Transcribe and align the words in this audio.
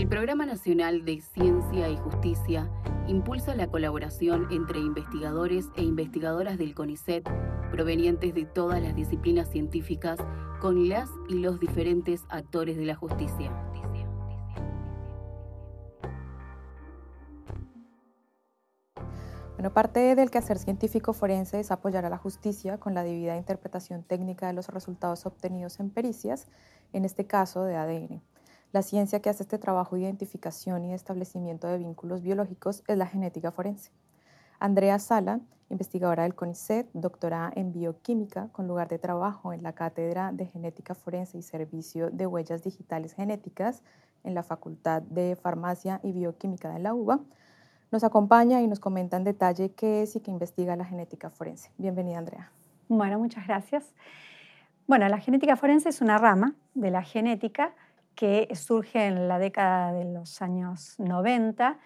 El 0.00 0.08
Programa 0.08 0.46
Nacional 0.46 1.04
de 1.04 1.20
Ciencia 1.20 1.90
y 1.90 1.96
Justicia 1.98 2.70
impulsa 3.06 3.54
la 3.54 3.66
colaboración 3.66 4.46
entre 4.50 4.78
investigadores 4.78 5.66
e 5.76 5.82
investigadoras 5.82 6.56
del 6.56 6.74
CONICET 6.74 7.28
provenientes 7.70 8.34
de 8.34 8.46
todas 8.46 8.80
las 8.80 8.96
disciplinas 8.96 9.50
científicas 9.50 10.18
con 10.58 10.88
las 10.88 11.10
y 11.28 11.34
los 11.34 11.60
diferentes 11.60 12.22
actores 12.30 12.78
de 12.78 12.86
la 12.86 12.94
justicia. 12.94 13.52
Bueno, 19.56 19.74
parte 19.74 20.14
del 20.14 20.30
quehacer 20.30 20.56
científico 20.56 21.12
forense 21.12 21.60
es 21.60 21.70
apoyar 21.70 22.06
a 22.06 22.08
la 22.08 22.16
justicia 22.16 22.78
con 22.78 22.94
la 22.94 23.04
debida 23.04 23.36
interpretación 23.36 24.02
técnica 24.02 24.46
de 24.46 24.54
los 24.54 24.68
resultados 24.68 25.26
obtenidos 25.26 25.78
en 25.78 25.90
pericias, 25.90 26.46
en 26.94 27.04
este 27.04 27.26
caso 27.26 27.64
de 27.64 27.76
ADN. 27.76 28.22
La 28.72 28.82
ciencia 28.82 29.20
que 29.20 29.28
hace 29.28 29.42
este 29.42 29.58
trabajo 29.58 29.96
de 29.96 30.02
identificación 30.02 30.84
y 30.84 30.94
establecimiento 30.94 31.66
de 31.66 31.78
vínculos 31.78 32.22
biológicos 32.22 32.84
es 32.86 32.96
la 32.96 33.06
genética 33.06 33.50
forense. 33.50 33.90
Andrea 34.60 35.00
Sala, 35.00 35.40
investigadora 35.70 36.22
del 36.22 36.36
CONICET, 36.36 36.88
doctora 36.92 37.50
en 37.56 37.72
bioquímica 37.72 38.48
con 38.52 38.68
lugar 38.68 38.86
de 38.86 39.00
trabajo 39.00 39.52
en 39.52 39.64
la 39.64 39.72
Cátedra 39.72 40.30
de 40.30 40.46
Genética 40.46 40.94
Forense 40.94 41.36
y 41.36 41.42
Servicio 41.42 42.10
de 42.10 42.28
Huellas 42.28 42.62
Digitales 42.62 43.14
Genéticas 43.14 43.82
en 44.22 44.34
la 44.34 44.44
Facultad 44.44 45.02
de 45.02 45.34
Farmacia 45.34 45.98
y 46.04 46.12
Bioquímica 46.12 46.72
de 46.72 46.78
la 46.78 46.94
UBA, 46.94 47.18
nos 47.90 48.04
acompaña 48.04 48.62
y 48.62 48.68
nos 48.68 48.78
comenta 48.78 49.16
en 49.16 49.24
detalle 49.24 49.72
qué 49.72 50.02
es 50.02 50.14
y 50.14 50.20
qué 50.20 50.30
investiga 50.30 50.76
la 50.76 50.84
genética 50.84 51.28
forense. 51.28 51.72
Bienvenida, 51.76 52.18
Andrea. 52.18 52.52
Bueno, 52.88 53.18
muchas 53.18 53.48
gracias. 53.48 53.92
Bueno, 54.86 55.08
la 55.08 55.18
genética 55.18 55.56
forense 55.56 55.88
es 55.88 56.00
una 56.00 56.18
rama 56.18 56.54
de 56.74 56.90
la 56.92 57.02
genética 57.02 57.74
que 58.14 58.48
surge 58.54 59.06
en 59.06 59.28
la 59.28 59.38
década 59.38 59.92
de 59.92 60.04
los 60.04 60.42
años 60.42 60.94
90 60.98 61.78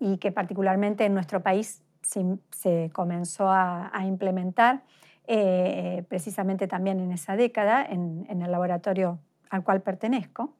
y 0.00 0.18
que 0.18 0.32
particularmente 0.32 1.04
en 1.04 1.14
nuestro 1.14 1.42
país 1.42 1.82
se, 2.02 2.90
comenzó 2.92 3.50
a, 3.50 3.90
implementar 4.04 4.82
eh, 5.26 6.04
precisamente 6.08 6.66
también 6.66 7.00
en 7.00 7.12
esa 7.12 7.36
década 7.36 7.84
en, 7.84 8.26
el 8.28 8.50
laboratorio 8.50 9.18
al 9.50 9.64
cual 9.64 9.82
pertenezco, 9.82 10.54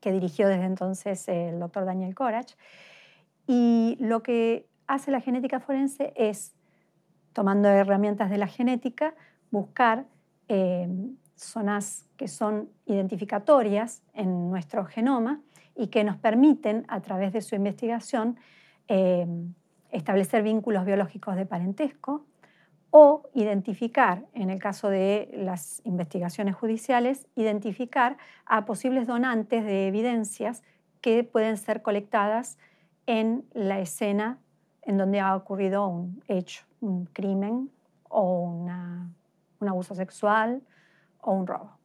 que 0.00 0.12
dirigió 0.12 0.48
desde 0.48 0.64
entonces 0.64 1.28
el 1.28 1.60
doctor 1.60 1.84
Daniel 1.84 2.14
Corach. 2.14 2.54
Y 3.46 3.96
lo 4.00 4.22
que 4.22 4.66
hace 4.86 5.10
la 5.10 5.20
genética 5.20 5.60
forense 5.60 6.12
es, 6.16 6.54
tomando 7.32 7.68
herramientas 7.68 8.30
de 8.30 8.38
la 8.38 8.46
genética, 8.46 9.14
buscar 9.50 10.06
eh, 10.48 10.88
zonas 11.40 12.06
que 12.16 12.28
son 12.28 12.68
identificatorias 12.86 14.02
en 14.14 14.50
nuestro 14.50 14.84
genoma 14.84 15.40
y 15.74 15.88
que 15.88 16.04
nos 16.04 16.16
permiten, 16.16 16.84
a 16.88 17.00
través 17.00 17.32
de 17.32 17.40
su 17.40 17.54
investigación, 17.54 18.36
eh, 18.88 19.26
establecer 19.90 20.42
vínculos 20.42 20.84
biológicos 20.84 21.36
de 21.36 21.46
parentesco 21.46 22.26
o 22.90 23.22
identificar, 23.34 24.26
en 24.34 24.50
el 24.50 24.58
caso 24.58 24.88
de 24.88 25.30
las 25.32 25.80
investigaciones 25.84 26.56
judiciales, 26.56 27.26
identificar 27.36 28.18
a 28.44 28.64
posibles 28.64 29.06
donantes 29.06 29.64
de 29.64 29.86
evidencias 29.86 30.62
que 31.00 31.24
pueden 31.24 31.56
ser 31.56 31.82
colectadas 31.82 32.58
en 33.06 33.44
la 33.54 33.80
escena 33.80 34.38
en 34.82 34.98
donde 34.98 35.20
ha 35.20 35.36
ocurrido 35.36 35.86
un 35.86 36.22
hecho, 36.26 36.64
un 36.80 37.06
crimen 37.06 37.70
o 38.08 38.42
un 38.42 39.68
abuso 39.68 39.94
sexual 39.94 40.62
o 41.22 41.32
un 41.32 41.46
robo. 41.46 41.80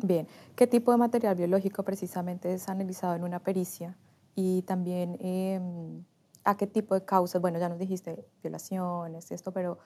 Bien, 0.00 0.28
¿qué 0.54 0.66
tipo 0.66 0.92
de 0.92 0.98
material 0.98 1.34
biológico 1.34 1.82
precisamente 1.82 2.54
es 2.54 2.68
analizado 2.68 3.16
en 3.16 3.24
una 3.24 3.40
pericia? 3.40 3.96
Y 4.36 4.62
también 4.62 5.16
em, 5.20 6.04
a 6.44 6.56
qué 6.56 6.68
tipo 6.68 6.94
de 6.94 7.04
causas, 7.04 7.42
bueno, 7.42 7.58
ya 7.58 7.68
nos 7.68 7.78
dijiste 7.78 8.24
violaciones, 8.40 9.32
esto, 9.32 9.52
pero 9.52 9.78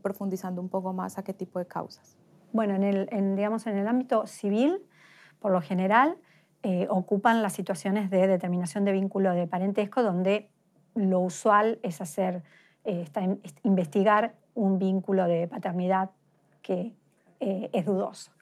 profundizando 0.00 0.62
un 0.62 0.70
poco 0.70 0.94
más 0.94 1.18
a 1.18 1.22
qué 1.22 1.34
tipo 1.34 1.58
de 1.58 1.66
causas. 1.66 2.16
Bueno, 2.52 2.74
en 2.74 2.82
el, 2.82 3.36
digamos, 3.36 3.66
en 3.66 3.76
el 3.76 3.86
ámbito 3.86 4.26
civil, 4.26 4.82
por 5.38 5.52
lo 5.52 5.60
general, 5.60 6.16
eh, 6.62 6.86
ocupan 6.88 7.42
las 7.42 7.52
situaciones 7.52 8.10
de 8.10 8.26
determinación 8.26 8.84
de 8.84 8.92
vínculo 8.92 9.32
de 9.32 9.46
parentesco, 9.46 10.02
donde 10.02 10.50
lo 10.94 11.20
usual 11.20 11.78
es 11.82 12.00
hacer, 12.00 12.42
eh, 12.84 13.06
investigar 13.62 14.34
un 14.54 14.78
vínculo 14.78 15.26
de 15.26 15.46
paternidad 15.46 16.10
que 16.62 16.94
eh, 17.40 17.70
es 17.72 17.86
dudoso. 17.86 18.32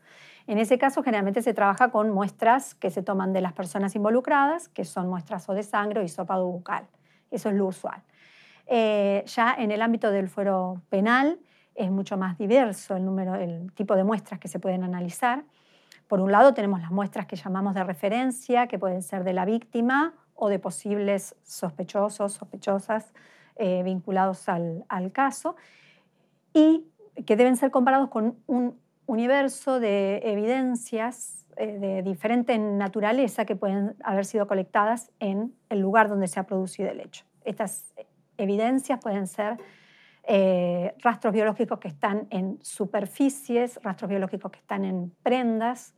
En 0.47 0.59
ese 0.59 0.79
caso, 0.79 1.03
generalmente 1.03 1.43
se 1.43 1.55
trabaja 1.55 1.91
con 1.91 2.11
muestras 2.11 2.75
que 2.75 2.91
se 2.91 3.03
toman 3.03 3.33
de 3.33 3.41
las 3.41 3.53
personas 3.53 3.97
involucradas, 3.97 4.69
que 4.69 4.85
son 4.85 5.09
muestras 5.09 5.49
o 5.49 5.55
de 5.55 5.65
sangre 5.65 6.01
o 6.01 6.03
hisopado 6.05 6.47
bucal. 6.47 6.87
Eso 7.31 7.49
es 7.49 7.57
lo 7.57 7.67
usual. 7.67 8.03
Eh, 8.67 9.25
ya 9.27 9.55
en 9.59 9.71
el 9.71 9.83
ámbito 9.83 10.11
del 10.11 10.29
fuero 10.29 10.83
penal 10.89 11.39
es 11.75 11.91
mucho 11.91 12.17
más 12.17 12.39
diverso 12.39 12.97
el, 12.97 13.05
número, 13.05 13.35
el 13.35 13.73
tipo 13.73 13.95
de 13.97 14.05
muestras 14.05 14.41
que 14.41 14.49
se 14.49 14.61
pueden 14.61 14.85
analizar. 14.85 15.45
Por 16.07 16.21
un 16.21 16.31
lado 16.31 16.55
tenemos 16.55 16.81
las 16.81 16.93
muestras 16.93 17.27
que 17.27 17.37
llamamos 17.37 17.75
de 17.75 17.83
referencia, 17.83 18.69
que 18.69 18.79
pueden 18.79 19.03
ser 19.03 19.25
de 19.25 19.33
la 19.33 19.45
víctima 19.45 20.15
o 20.35 20.49
de 20.49 20.59
posibles 20.59 21.35
sospechosos, 21.43 22.35
sospechosas 22.35 23.13
eh, 23.57 23.83
vinculados 23.83 24.49
al, 24.49 24.85
al, 24.89 25.11
caso, 25.11 25.57
y 26.53 26.87
que 27.25 27.37
deben 27.37 27.57
ser 27.57 27.71
comparados 27.71 28.11
con 28.11 28.37
un 28.47 28.79
universo 29.07 29.81
de 29.81 30.19
evidencias 30.25 31.47
eh, 31.57 31.79
de 31.79 32.03
diferente 32.03 32.59
naturaleza 32.59 33.47
que 33.47 33.57
pueden 33.57 33.97
haber 34.05 34.27
sido 34.27 34.47
colectadas 34.47 35.11
en 35.21 35.55
el 35.71 35.81
lugar 35.81 36.09
donde 36.09 36.29
se 36.29 36.39
ha 36.39 36.43
producido 36.45 36.91
el 36.91 37.01
hecho. 37.01 37.25
Estas 37.45 37.95
evidencias 38.37 39.01
pueden 39.01 39.27
ser 39.27 39.57
eh, 40.25 40.95
rastros 40.99 41.33
biológicos 41.33 41.79
que 41.79 41.89
están 41.89 42.27
en 42.31 42.59
superficies, 42.63 43.81
rastros 43.83 44.11
biológicos 44.11 44.51
que 44.51 44.59
están 44.59 44.85
en 44.85 45.11
prendas, 45.23 45.95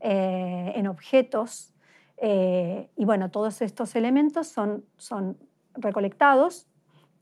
eh, 0.00 0.72
en 0.76 0.86
objetos. 0.86 1.74
y 2.22 3.04
bueno, 3.04 3.30
todos 3.30 3.62
estos 3.62 3.96
elementos 3.96 4.46
son, 4.46 4.84
son 4.96 5.36
recolectados 5.74 6.68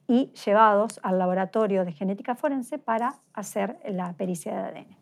y 0.06 0.30
llevados 0.44 1.00
al 1.02 1.18
laboratorio 1.18 1.86
de 1.86 1.92
genética 1.92 2.34
forense 2.34 2.78
para 2.78 3.14
hacer 3.32 3.78
la 3.86 4.12
pericia 4.12 4.52
de 4.52 4.58
ADN. 4.58 4.99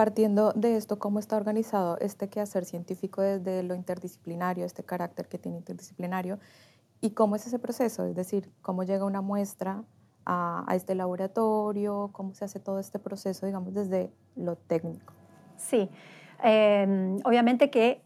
Partiendo 0.00 0.54
de 0.54 0.78
esto, 0.78 0.98
¿cómo 0.98 1.18
está 1.18 1.36
organizado 1.36 1.98
este 1.98 2.30
quehacer 2.30 2.64
científico 2.64 3.20
desde 3.20 3.62
lo 3.62 3.74
interdisciplinario, 3.74 4.64
este 4.64 4.82
carácter 4.82 5.28
que 5.28 5.36
tiene 5.36 5.58
interdisciplinario? 5.58 6.38
¿Y 7.02 7.10
cómo 7.10 7.36
es 7.36 7.46
ese 7.46 7.58
proceso? 7.58 8.06
Es 8.06 8.16
decir, 8.16 8.50
¿cómo 8.62 8.82
llega 8.82 9.04
una 9.04 9.20
muestra 9.20 9.84
a, 10.24 10.64
este 10.72 10.94
laboratorio? 10.94 12.08
¿Cómo 12.12 12.32
se 12.32 12.46
hace 12.46 12.60
todo 12.60 12.78
este 12.78 12.98
proceso, 12.98 13.44
digamos, 13.44 13.74
desde 13.74 14.10
lo 14.36 14.56
técnico? 14.56 15.12
Sí, 15.58 15.90
em, 16.42 17.18
obviamente 17.26 17.68
que 17.68 18.02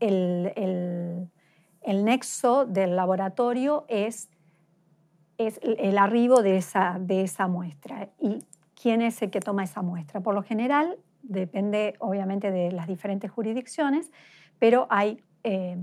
el, 0.00 0.52
el, 0.56 2.04
nexo 2.04 2.66
del 2.66 2.96
laboratorio 2.96 3.84
es, 3.86 4.30
es 5.38 5.60
el 5.62 5.96
arribo 5.96 6.42
de 6.42 6.56
esa, 6.56 6.98
de 6.98 7.22
esa 7.22 7.46
muestra. 7.46 8.08
¿Y 8.18 8.40
quién 8.74 9.00
es 9.00 9.22
el 9.22 9.30
que 9.30 9.38
toma 9.38 9.62
esa 9.62 9.82
muestra? 9.82 10.18
Por 10.18 10.34
lo 10.34 10.42
general, 10.42 10.98
depende 11.28 11.94
obviamente 11.98 12.50
de 12.50 12.72
las 12.72 12.86
diferentes 12.86 13.30
jurisdicciones, 13.30 14.10
pero 14.58 14.86
hay 14.90 15.22
eh, 15.42 15.76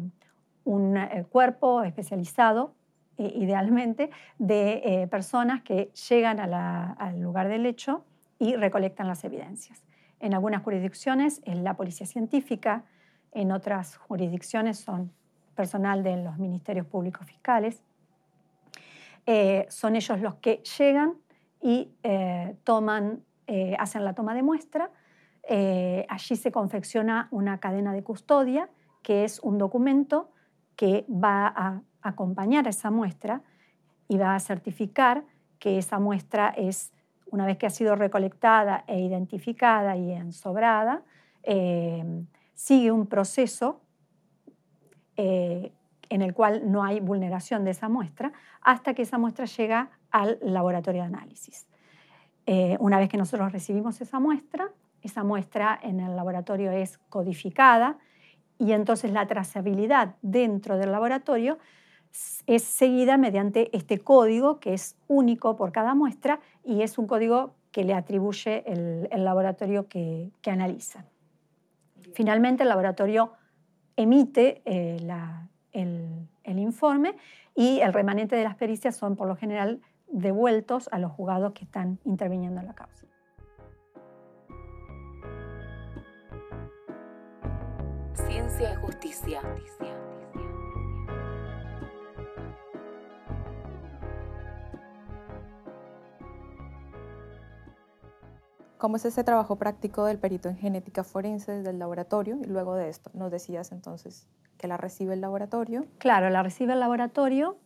un 0.63 0.97
eh, 0.97 1.25
cuerpo 1.29 1.83
especializado, 1.83 2.73
eh, 3.17 3.31
idealmente, 3.35 4.09
de 4.39 5.07
personas 5.11 5.61
que 5.61 5.91
llegan 6.09 6.39
al 6.39 7.19
lugar 7.19 7.47
del 7.47 7.65
hecho 7.65 8.05
y 8.39 8.55
recolectan 8.55 9.07
las 9.07 9.23
evidencias. 9.23 9.83
En 10.19 10.33
algunas 10.33 10.63
jurisdicciones 10.63 11.41
es 11.45 11.57
la 11.57 11.75
policía 11.75 12.07
científica, 12.07 12.85
en 13.31 13.51
otras 13.51 13.97
jurisdicciones 13.97 14.79
son 14.79 15.11
personal 15.55 16.03
de 16.03 16.17
los 16.17 16.37
ministerios 16.37 16.87
públicos 16.87 17.27
fiscales. 17.27 17.83
son 19.69 19.95
ellos 19.95 20.19
los 20.21 20.35
que 20.35 20.63
llegan 20.77 21.13
y 21.61 21.91
toman, 22.63 23.23
hacen 23.77 24.05
la 24.05 24.13
toma 24.13 24.33
de 24.33 24.43
muestra 24.43 24.89
eh, 25.43 26.05
allí 26.09 26.35
se 26.35 26.51
confecciona 26.51 27.27
una 27.31 27.59
cadena 27.59 27.93
de 27.93 28.03
custodia, 28.03 28.69
que 29.01 29.25
es 29.25 29.39
un 29.41 29.57
documento 29.57 30.31
que 30.75 31.05
va 31.09 31.47
a 31.47 31.81
acompañar 32.01 32.65
a 32.67 32.69
esa 32.69 32.91
muestra 32.91 33.41
y 34.07 34.17
va 34.17 34.35
a 34.35 34.39
certificar 34.39 35.25
que 35.59 35.77
esa 35.77 35.99
muestra 35.99 36.49
es, 36.49 36.93
una 37.29 37.45
vez 37.45 37.57
que 37.57 37.65
ha 37.65 37.69
sido 37.69 37.95
recolectada 37.95 38.85
e 38.87 39.01
identificada 39.01 39.97
y 39.97 40.11
ensobrada, 40.13 41.03
eh, 41.43 42.23
sigue 42.53 42.91
un 42.91 43.07
proceso 43.07 43.81
eh, 45.17 45.73
en 46.09 46.21
el 46.21 46.33
cual 46.33 46.71
no 46.71 46.83
hay 46.83 47.01
vulneración 47.01 47.65
de 47.65 47.71
esa 47.71 47.89
muestra 47.89 48.31
hasta 48.61 48.93
que 48.93 49.01
esa 49.01 49.17
muestra 49.17 49.45
llega 49.45 49.89
al 50.11 50.39
laboratorio 50.41 51.01
de 51.01 51.07
análisis. 51.07 51.67
una 52.79 52.97
vez 52.97 53.09
que 53.09 53.17
nosotros 53.17 53.51
recibimos 53.51 54.01
esa 54.01 54.19
muestra, 54.19 54.69
esa 55.03 55.23
muestra 55.23 55.79
en 55.81 55.99
el 55.99 56.15
laboratorio 56.15 56.71
es 56.71 56.97
codificada 57.09 57.97
y 58.57 58.71
entonces 58.71 59.11
la 59.11 59.27
trazabilidad 59.27 60.15
dentro 60.21 60.77
del 60.77 60.91
laboratorio 60.91 61.59
es 62.45 62.63
seguida 62.63 63.17
mediante 63.17 63.75
este 63.75 63.99
código 63.99 64.59
que 64.59 64.73
es 64.73 64.95
único 65.07 65.55
por 65.55 65.71
cada 65.71 65.95
muestra 65.95 66.39
y 66.63 66.81
es 66.81 66.97
un 66.97 67.07
código 67.07 67.55
que 67.71 67.83
le 67.83 67.93
atribuye 67.93 68.63
el, 68.71 69.23
laboratorio 69.23 69.87
que, 69.87 70.31
analiza. 70.45 71.05
Finalmente, 72.13 72.63
el 72.63 72.69
laboratorio 72.69 73.33
emite 73.95 74.61
eh, 74.65 74.97
el, 75.71 76.27
el, 76.43 76.59
informe 76.59 77.15
y 77.55 77.79
el 77.79 77.91
remanente 77.91 78.35
de 78.35 78.43
las 78.43 78.55
pericias 78.55 78.95
son 78.95 79.15
por 79.15 79.27
lo 79.27 79.35
general 79.35 79.81
devueltos 80.07 80.87
a 80.91 80.99
los 80.99 81.11
juzgados 81.11 81.53
que 81.53 81.63
están 81.65 81.99
interviniendo 82.05 82.61
en 82.61 82.67
la 82.67 82.75
causa. 82.75 83.07
Ciencia 88.55 88.73
y 88.73 88.85
justicia. 88.85 89.41
¿Cómo 98.77 98.97
es 98.97 99.05
ese 99.05 99.23
trabajo 99.23 99.55
práctico 99.55 100.05
del 100.05 100.19
perito 100.19 100.49
en 100.49 100.57
genética 100.57 101.03
forense 101.03 101.51
desde 101.51 101.71
el 101.71 101.79
laboratorio? 101.79 102.37
Y 102.43 102.45
luego 102.45 102.75
de 102.75 102.89
esto, 102.89 103.09
nos 103.15 103.31
decías 103.31 103.71
entonces 103.71 104.27
que 104.57 104.67
la 104.67 104.77
recibe 104.77 105.13
el 105.13 105.21
laboratorio. 105.21 105.85
Claro, 105.97 106.29
la 106.29 106.43
recibe 106.43 106.73
el 106.73 106.79
laboratorio 106.79 107.57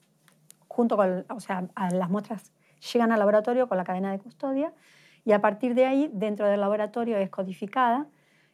junto 0.69 0.95
con, 0.95 1.25
o 1.30 1.40
sea, 1.42 1.68
las 1.92 2.10
muestras 2.10 2.54
llegan 2.94 3.12
al 3.12 3.19
laboratorio 3.19 3.68
con 3.68 3.78
la 3.78 3.83
cadena 3.83 4.12
de 4.12 4.19
custodia 4.19 4.74
y 5.25 5.33
a 5.33 5.42
partir 5.42 5.74
de 5.75 5.86
ahí, 5.86 6.10
dentro 6.13 6.48
del 6.48 6.62
laboratorio 6.62 7.18
es 7.18 7.30
codificada 7.30 8.07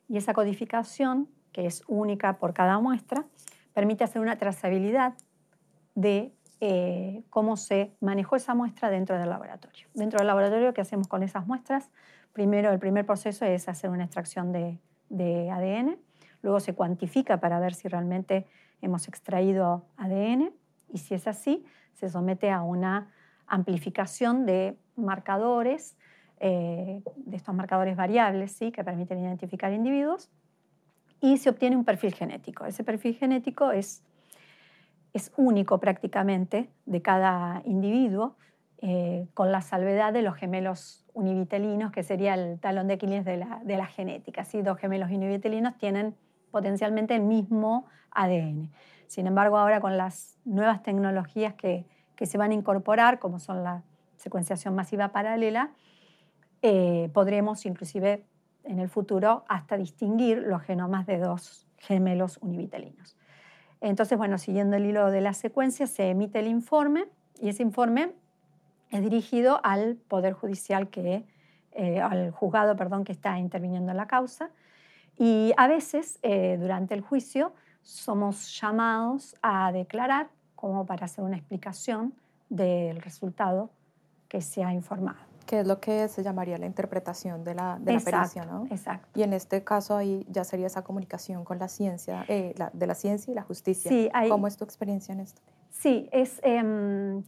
y 0.08 0.18
esa 0.18 0.34
codificación, 0.34 1.30
que 1.54 1.66
es 1.66 1.84
única 1.88 2.38
por 2.38 2.54
cada 2.54 2.80
muestra, 2.80 3.26
permite 3.74 4.04
hacer 4.04 4.22
una 4.22 4.38
trazabilidad 4.38 5.14
de 5.96 6.34
eh, 6.60 7.24
cómo 7.30 7.58
se 7.58 7.94
manejó 8.00 8.36
esa 8.36 8.56
muestra 8.56 8.90
dentro 8.90 9.18
del 9.18 9.30
laboratorio. 9.30 9.88
Dentro 9.94 10.20
del 10.20 10.28
laboratorio, 10.28 10.74
¿qué 10.74 10.82
hacemos 10.82 11.08
con 11.08 11.24
esas 11.24 11.46
muestras? 11.46 11.92
Primero, 12.32 12.72
el 12.72 12.80
primer 12.80 13.06
proceso 13.06 13.46
es 13.46 13.70
hacer 13.70 13.90
una 13.90 14.06
extracción 14.06 14.52
de, 14.52 14.80
ADN, 15.52 15.98
luego 16.42 16.60
se 16.60 16.74
cuantifica 16.74 17.40
para 17.40 17.60
ver 17.60 17.76
si 17.76 17.88
realmente 17.88 18.48
hemos 18.82 19.08
extraído 19.08 19.86
ADN 19.98 20.52
y 20.92 20.98
si 20.98 21.14
es 21.14 21.28
así, 21.28 21.66
se 21.94 22.10
somete 22.10 22.50
a 22.50 22.64
una 22.64 23.12
amplificación 23.46 24.46
de 24.46 24.76
marcadores, 24.96 25.98
eh, 26.40 27.04
de 27.16 27.36
estos 27.36 27.54
marcadores 27.54 27.96
variables 27.96 28.54
¿sí? 28.54 28.72
que 28.72 28.84
permiten 28.84 29.20
identificar 29.20 29.72
individuos, 29.72 30.32
y 31.24 31.38
se 31.38 31.50
obtiene 31.50 31.78
un 31.78 31.86
perfil 31.86 32.14
genético. 32.14 32.66
Ese 32.66 32.84
perfil 32.84 33.16
genético 33.16 33.72
es, 33.72 34.04
es 35.14 35.32
único 35.38 35.80
prácticamente 35.80 36.70
de 36.86 37.02
cada 37.02 37.62
individuo, 37.64 38.36
eh, 38.82 39.26
con 39.34 39.50
la 39.50 39.62
salvedad 39.62 40.12
de 40.12 40.22
los 40.22 40.36
gemelos 40.36 41.06
univitelinos, 41.14 41.94
que 41.94 42.04
sería 42.04 42.34
el 42.34 42.60
talón 42.60 42.90
de 42.90 42.96
Aquiles 42.96 43.24
de 43.24 43.38
la, 43.38 43.62
de 43.64 43.78
la 43.78 43.86
genética. 43.86 44.44
¿sí? 44.44 44.62
Dos 44.64 44.78
gemelos 44.78 45.10
univitelinos 45.12 45.78
tienen 45.78 46.14
potencialmente 46.52 47.16
el 47.16 47.22
mismo 47.22 47.86
ADN. 48.12 48.70
Sin 49.08 49.26
embargo, 49.26 49.58
ahora 49.58 49.80
con 49.80 49.96
las 49.96 50.38
nuevas 50.44 50.84
tecnologías 50.84 51.54
que, 51.54 51.86
que 52.18 52.26
se 52.26 52.38
van 52.38 52.52
a 52.52 52.54
incorporar, 52.54 53.20
como 53.20 53.40
son 53.40 53.64
la 53.64 53.82
secuenciación 54.18 54.76
masiva 54.76 55.14
paralela, 55.14 55.72
eh, 56.62 57.10
podremos 57.14 57.66
inclusive 57.66 58.26
en 58.64 58.80
el 58.80 58.90
futuro 58.90 59.46
hasta 59.48 59.78
distinguir 59.78 60.38
los 60.40 60.62
genomas 60.62 61.06
de 61.06 61.18
dos 61.18 61.68
gemelos 61.78 62.38
univitelinos. 62.42 63.18
Entonces, 63.82 64.18
bueno, 64.18 64.38
siguiendo 64.38 64.78
el 64.78 64.86
hilo 64.86 65.12
de 65.12 65.22
la 65.22 65.34
secuencia, 65.34 65.88
se 65.88 66.10
emite 66.10 66.40
el 66.40 66.48
informe 66.48 67.08
y 67.42 67.50
ese 67.50 67.64
informe 67.64 68.14
es 68.92 69.02
dirigido 69.02 69.60
al 69.64 69.96
Poder 69.96 70.34
Judicial 70.34 70.90
que, 70.90 71.26
eh, 71.74 72.00
al 72.00 72.32
juzgado 72.32 72.76
perdón, 72.76 73.04
que 73.04 73.12
está 73.12 73.38
interviniendo 73.40 73.92
en 73.92 73.98
la 73.98 74.08
causa. 74.08 74.52
Y 75.18 75.54
a 75.58 75.68
veces, 75.68 76.20
eh, 76.22 76.58
durante 76.60 76.94
el 76.94 77.02
juicio, 77.02 77.54
somos 77.82 78.60
llamados 78.60 79.36
a 79.42 79.72
declarar 79.72 80.30
como 80.56 80.86
para 80.86 81.06
hacer 81.06 81.24
una 81.24 81.36
explicación 81.36 82.14
del 82.50 83.02
resultado 83.02 83.70
que 84.30 84.42
se 84.42 84.64
ha 84.64 84.74
informado. 84.74 85.33
Que 85.46 85.60
es 85.60 85.68
lo 85.68 85.80
que 85.80 86.08
se 86.08 86.24
llamaría 86.24 86.58
la 86.58 86.66
interpretación 86.66 87.44
de 87.44 87.56
la, 87.56 87.78
de 87.80 87.94
la 87.94 88.00
pericia, 88.00 88.46
¿no? 88.46 88.66
Exacto. 88.70 89.08
Y 89.20 89.24
en 89.24 89.34
este 89.34 89.64
caso 89.64 89.98
ahí 89.98 90.26
ya 90.30 90.44
sería 90.44 90.68
esa 90.68 90.84
comunicación 90.84 91.44
con 91.44 91.60
la 91.60 91.68
ciencia, 91.68 92.26
eh, 92.28 92.56
de 92.72 92.88
la 92.88 92.96
ciencia 92.96 93.32
y 93.32 93.36
la 93.36 93.44
justicia. 93.44 93.90
Sí, 93.90 94.10
¿Cómo 94.30 94.48
es 94.48 94.58
tu 94.58 94.64
experiencia 94.64 95.14
en 95.14 95.20
esto? 95.20 95.42
Sí, 95.70 96.10
es... 96.12 96.40
Em, 96.44 97.24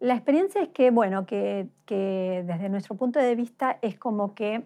la 0.00 0.14
experiencia 0.14 0.62
es 0.62 0.68
que, 0.68 0.90
bueno, 0.90 1.26
que, 1.26 1.68
desde 1.88 2.68
nuestro 2.68 2.94
punto 2.96 3.18
de 3.18 3.34
vista 3.34 3.78
es 3.82 3.98
como 3.98 4.34
que 4.34 4.64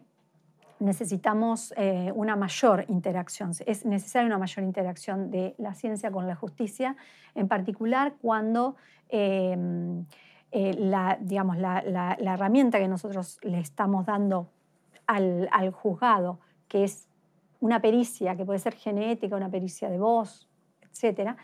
necesitamos 0.78 1.72
eh, 1.76 2.12
una 2.14 2.36
mayor 2.36 2.84
interacción, 2.88 3.52
es 3.66 3.86
necesaria 3.86 4.26
una 4.26 4.38
mayor 4.38 4.64
interacción 4.64 5.30
de 5.30 5.54
la 5.56 5.74
ciencia 5.74 6.10
con 6.10 6.26
la 6.26 6.34
justicia, 6.34 6.96
en 7.34 7.48
particular 7.48 8.14
cuando 8.20 8.76
em, 9.08 10.04
eh, 10.52 10.74
la, 10.74 11.18
digamos, 11.20 11.56
la, 11.58 12.16
herramienta 12.20 12.78
que 12.78 12.88
nosotros 12.88 13.38
le 13.42 13.58
estamos 13.58 14.06
dando 14.06 14.48
al, 15.06 15.48
al, 15.50 15.70
juzgado, 15.72 16.38
que 16.68 16.84
es 16.84 17.08
una 17.60 17.80
pericia, 17.80 18.36
que 18.36 18.44
puede 18.44 18.58
ser 18.58 18.74
genética, 18.74 19.36
una 19.36 19.50
pericia 19.50 19.90
de 19.90 19.98
voz, 19.98 20.48
etc., 20.82 21.36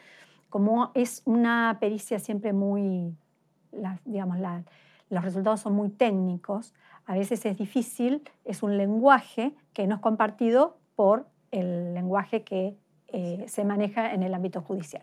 como 0.49 0.93
es 0.95 1.23
una 1.27 1.77
pericia 1.81 2.19
siempre 2.19 2.53
muy 2.53 3.15
digamos, 4.05 4.39
los 5.11 5.25
resultados 5.25 5.61
son 5.61 5.75
muy 5.75 5.91
técnicos, 5.91 6.75
a 7.07 7.15
veces 7.15 7.45
es 7.47 7.57
difícil, 7.57 8.23
es 8.45 8.63
un 8.63 8.77
lenguaje 8.77 9.55
que 9.73 9.87
no 9.87 9.97
es 9.97 10.01
compartido 10.01 10.79
por 10.95 11.27
el 11.51 11.95
lenguaje 11.95 12.43
que 12.43 12.77
eh, 13.09 13.45
se 13.49 13.65
maneja 13.65 14.13
en 14.13 14.23
el 14.23 14.35
ámbito 14.35 14.61
judicial. 14.61 15.03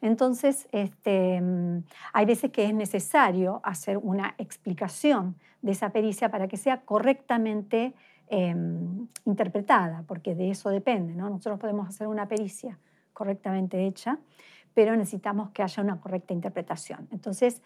Entonces, 0.00 0.68
este, 0.72 1.40
mm, 1.40 1.84
hay 2.12 2.26
veces 2.26 2.50
que 2.50 2.64
es 2.64 2.74
necesario 2.74 3.60
hacer 3.62 3.96
una 3.96 4.34
explicación 4.38 5.36
de 5.62 5.72
esa 5.72 5.90
pericia 5.90 6.30
para 6.30 6.48
que 6.48 6.56
sea 6.56 6.80
correctamente 6.82 7.94
em, 8.28 9.06
interpretada, 9.26 10.02
porque 10.06 10.34
de 10.34 10.50
eso 10.50 10.70
depende. 10.70 11.14
¿no? 11.14 11.30
Nosotros 11.30 11.60
podemos 11.60 11.88
hacer 11.88 12.06
una 12.06 12.26
pericia 12.26 12.78
correctamente 13.12 13.86
hecha, 13.86 14.18
pero 14.74 14.96
necesitamos 14.96 15.50
que 15.50 15.62
haya 15.62 15.82
una 15.82 16.00
correcta 16.00 16.32
interpretación. 16.32 17.06
Entonces, 17.12 17.62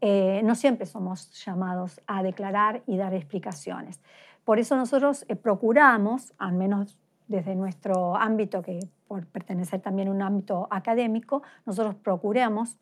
eh, 0.00 0.40
no 0.44 0.54
siempre 0.54 0.86
somos 0.86 1.30
llamados 1.44 2.00
a 2.06 2.22
declarar 2.22 2.82
y 2.86 2.96
dar 2.96 3.14
explicaciones. 3.14 4.00
Por 4.44 4.58
eso 4.58 4.74
nosotros 4.76 5.24
eh, 5.28 5.36
procuramos, 5.36 6.32
al 6.38 6.54
menos 6.54 6.98
desde 7.28 7.54
nuestro 7.54 8.16
ámbito, 8.16 8.62
que 8.62 8.80
por 9.10 9.26
pertenecer 9.26 9.80
también 9.80 10.06
a 10.06 10.12
un 10.12 10.22
ámbito 10.22 10.68
académico, 10.70 11.42
nosotros 11.66 11.96
procuramos 11.96 12.78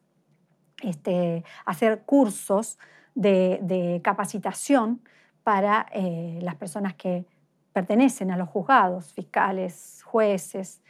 este, 0.83 1.43
hacer 1.65 2.03
cursos 2.03 2.79
de, 3.15 3.99
capacitación 4.05 5.01
para 5.43 5.87
eh, 5.91 6.39
las 6.43 6.55
personas 6.57 6.93
que 6.93 7.25
pertenecen 7.73 8.31
a 8.31 8.37
los 8.37 8.51
juzgados, 8.51 9.15
fiscales, 9.15 10.03
jueces. 10.05 10.83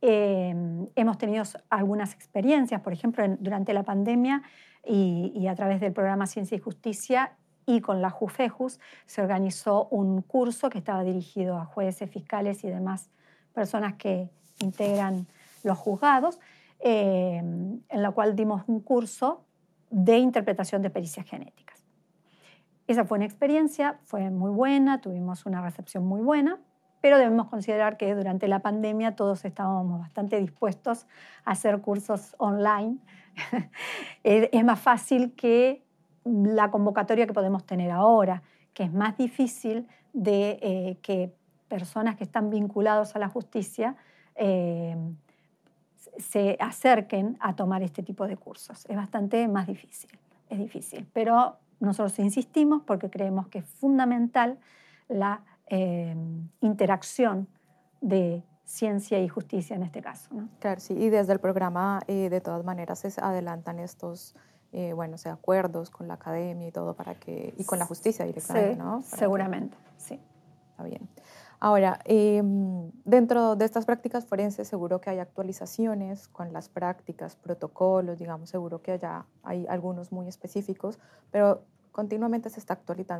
hemos 0.00 1.18
tenido 1.18 1.44
algunas 1.68 2.12
experiencias, 2.12 2.80
por 2.80 2.92
ejemplo, 2.92 3.24
durante 3.38 3.72
la 3.72 3.84
pandemia 3.84 4.42
y, 4.84 5.46
a 5.46 5.54
través 5.54 5.80
del 5.80 5.92
programa 5.92 6.26
Ciencia 6.26 6.56
y 6.56 6.58
Justicia 6.58 7.36
y 7.64 7.80
con 7.80 8.02
la 8.02 8.10
JUFEJUS 8.10 8.80
se 9.06 9.22
organizó 9.22 9.86
un 9.92 10.22
curso 10.22 10.68
que 10.68 10.78
estaba 10.78 11.04
dirigido 11.04 11.58
a 11.58 11.64
jueces, 11.64 12.10
fiscales 12.10 12.64
y 12.64 12.68
demás 12.70 13.08
personas 13.54 13.94
que 13.94 14.30
integran 14.60 15.26
los 15.62 15.78
juzgados, 15.78 16.38
eh, 16.80 17.38
en 17.38 18.02
la 18.02 18.10
cual 18.12 18.36
dimos 18.36 18.62
un 18.66 18.80
curso 18.80 19.44
de 19.90 20.18
interpretación 20.18 20.82
de 20.82 20.90
pericias 20.90 21.26
genéticas. 21.26 21.84
Esa 22.86 23.04
fue 23.04 23.18
una 23.18 23.24
experiencia, 23.24 24.00
fue 24.04 24.30
muy 24.30 24.50
buena, 24.50 25.00
tuvimos 25.00 25.46
una 25.46 25.62
recepción 25.62 26.04
muy 26.04 26.22
buena, 26.22 26.58
pero 27.00 27.18
debemos 27.18 27.48
considerar 27.48 27.96
que 27.96 28.14
durante 28.14 28.48
la 28.48 28.60
pandemia 28.60 29.16
todos 29.16 29.44
estábamos 29.44 30.00
bastante 30.00 30.38
dispuestos 30.38 31.06
a 31.44 31.52
hacer 31.52 31.80
cursos 31.80 32.34
online 32.38 32.98
es 34.22 34.64
más 34.64 34.80
fácil 34.80 35.34
que 35.34 35.84
la 36.24 36.70
convocatoria 36.70 37.26
que 37.26 37.32
podemos 37.32 37.64
tener 37.64 37.90
ahora, 37.90 38.42
que 38.74 38.84
es 38.84 38.92
más 38.92 39.16
difícil 39.16 39.88
de 40.12 40.58
eh, 40.62 40.98
que 41.02 41.34
personas 41.68 42.16
que 42.16 42.24
están 42.24 42.50
vinculados 42.50 43.14
a 43.16 43.18
la 43.18 43.28
justicia 43.28 43.96
eh, 44.34 44.96
se 46.18 46.56
acerquen 46.60 47.36
a 47.40 47.54
tomar 47.54 47.82
este 47.82 48.02
tipo 48.02 48.26
de 48.26 48.36
cursos. 48.36 48.84
Es 48.88 48.96
bastante 48.96 49.46
más 49.48 49.66
difícil, 49.66 50.10
es 50.48 50.58
difícil. 50.58 51.08
Pero 51.12 51.56
nosotros 51.80 52.18
insistimos 52.18 52.82
porque 52.82 53.10
creemos 53.10 53.48
que 53.48 53.58
es 53.58 53.64
fundamental 53.64 54.58
la 55.08 55.42
eh, 55.66 56.14
interacción 56.60 57.48
de 58.00 58.42
ciencia 58.64 59.20
y 59.20 59.28
justicia 59.28 59.74
en 59.76 59.82
este 59.82 60.00
caso. 60.00 60.30
Claro, 60.60 60.80
sí, 60.80 60.94
y 60.94 61.10
desde 61.10 61.32
el 61.32 61.40
programa 61.40 62.00
eh, 62.06 62.28
de 62.30 62.40
todas 62.40 62.64
maneras 62.64 63.00
se 63.00 63.12
adelantan 63.20 63.78
estos 63.80 64.36
eh, 64.72 64.92
bueno, 64.92 65.18
sea, 65.18 65.32
acuerdos 65.32 65.90
con 65.90 66.06
la 66.06 66.14
academia 66.14 66.68
y 66.68 66.70
todo 66.70 66.94
para 66.94 67.16
que, 67.16 67.52
y 67.58 67.64
con 67.64 67.80
la 67.80 67.86
justicia 67.86 68.24
directamente, 68.24 68.76
¿no? 68.76 69.02
seguramente, 69.02 69.76
sí. 69.96 70.20
Está 70.70 70.84
bien. 70.84 71.08
Ahora, 71.62 72.00
em, 72.06 72.90
dentro 73.04 73.54
de 73.54 73.66
estas 73.66 73.84
prácticas 73.84 74.24
forenses 74.24 74.66
seguro 74.66 75.02
que 75.02 75.10
hay 75.10 75.18
actualizaciones 75.18 76.26
con 76.28 76.54
las 76.54 76.70
prácticas, 76.70 77.36
protocolos, 77.36 78.18
digamos, 78.18 78.48
seguro 78.48 78.80
que 78.80 78.92
haya, 78.92 79.26
hay 79.42 79.66
algunos 79.68 80.10
muy 80.10 80.26
específicos, 80.26 80.98
pero 81.30 81.62
continuamente 81.92 82.48
se 82.48 82.60
está 82.60 82.74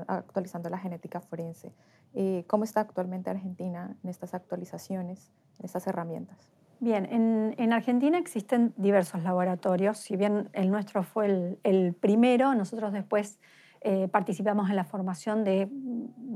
actualizando, 0.09 0.71
la 0.71 0.79
genética 0.79 1.21
forense. 1.21 1.75
Eh, 2.15 2.45
¿Cómo 2.47 2.65
está 2.65 2.81
actualmente 2.81 3.29
Argentina 3.29 3.95
en 4.03 4.09
estas 4.09 4.33
actualizaciones, 4.33 5.31
en 5.59 5.67
estas 5.67 5.87
herramientas? 5.87 6.49
Bien, 6.83 7.55
en, 7.59 7.73
Argentina 7.75 8.17
existen 8.17 8.73
diversos 8.79 9.23
laboratorios, 9.23 9.99
si 9.99 10.17
bien 10.17 10.49
el 10.55 10.71
nuestro 10.71 11.03
fue 11.03 11.59
el, 11.63 11.95
primero, 11.95 12.55
nosotros 12.55 12.95
después 12.95 13.39
eh, 13.83 14.09
participamos 14.09 14.69
en 14.69 14.77
la 14.77 14.85
formación 14.85 15.43
de 15.43 15.69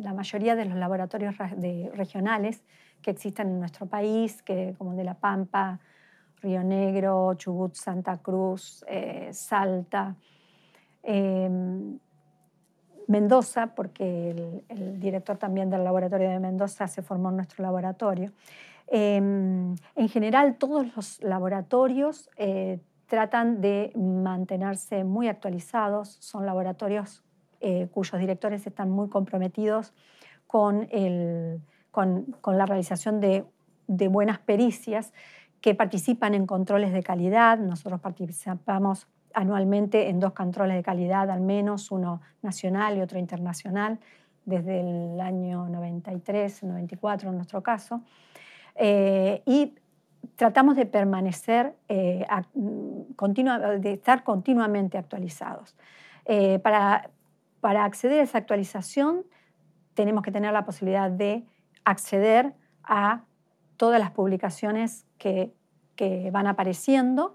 la 0.01 0.15
mayoría 0.15 0.57
de 0.57 0.65
los 0.65 0.79
laboratorios 0.79 1.37
regionales 1.39 2.65
que 3.03 3.11
existen 3.11 3.49
en 3.49 3.59
nuestro 3.61 3.87
país, 3.87 4.43
que, 4.43 4.75
como 4.79 4.95
de 4.95 5.05
La 5.05 5.15
Pampa, 5.15 5.79
Río 6.41 6.63
Negro, 6.63 7.35
Chubut, 7.35 7.75
Santa 7.75 8.19
Cruz, 8.19 8.85
eh, 8.89 9.29
Salta, 9.33 10.17
em, 11.03 11.99
Mendoza, 13.09 13.75
porque 13.75 14.63
el, 14.69 14.99
director 14.99 15.37
también 15.37 15.69
del 15.69 15.85
laboratorio 15.85 16.31
de 16.31 16.41
Mendoza 16.41 16.89
se 16.89 17.03
formó 17.03 17.29
en 17.29 17.37
nuestro 17.37 17.63
laboratorio. 17.63 18.33
Em, 18.87 19.75
en 19.97 20.09
general, 20.09 20.57
todos 20.57 20.95
los 20.97 21.23
laboratorios 21.23 22.31
eh, 22.39 22.81
tratan 23.07 23.61
de 23.61 23.93
mantenerse 23.97 25.05
muy 25.05 25.29
actualizados. 25.29 26.17
Son 26.21 26.47
laboratorios 26.47 27.23
eh, 27.65 27.89
cuyos 27.91 28.21
directores 28.21 28.67
están 28.67 28.91
muy 28.91 29.09
comprometidos 29.09 29.95
con, 30.47 30.87
la 30.93 32.67
realización 32.67 33.21
de, 33.21 33.45
buenas 34.09 34.39
pericias, 34.39 35.13
que 35.61 35.75
participan 35.75 36.35
en 36.35 36.47
controles 36.47 36.93
de 36.93 37.03
calidad. 37.03 37.59
Nosotros 37.59 38.01
participamos 38.01 39.09
anualmente 39.33 40.11
en 40.11 40.21
dos 40.21 40.33
controles 40.35 40.77
de 40.77 40.83
calidad, 40.83 41.31
al 41.31 41.41
menos 41.41 41.91
uno 41.91 42.21
nacional 42.43 42.99
y 42.99 43.01
otro 43.01 43.19
internacional, 43.19 43.99
desde 44.45 44.81
el 44.81 45.21
año 45.21 45.67
93, 45.71 46.65
94 46.65 47.31
en 47.31 47.37
nuestro 47.37 47.63
caso. 47.63 48.03
Eh, 48.75 49.43
y 49.47 49.75
tratamos 50.37 50.77
de 50.77 50.87
permanecer, 50.87 51.75
eh, 51.89 52.27
de 52.55 53.93
estar 53.93 54.23
continuamente 54.23 54.99
actualizados. 54.99 55.75
Eh, 56.27 56.59
para, 56.61 57.11
para 57.65 57.87
acceder 57.87 58.21
a 58.21 58.25
esa 58.25 58.37
actualización 58.37 59.25
tenemos 59.95 60.23
que 60.23 60.31
tener 60.31 60.53
la 60.53 60.67
posibilidad 60.67 61.11
de 61.11 61.47
acceder 61.87 62.53
a 62.83 63.23
todas 63.79 63.99
las 63.99 64.11
publicaciones 64.11 65.07
que, 65.17 65.55
que 65.97 66.31
van 66.31 66.47
apareciendo. 66.47 67.35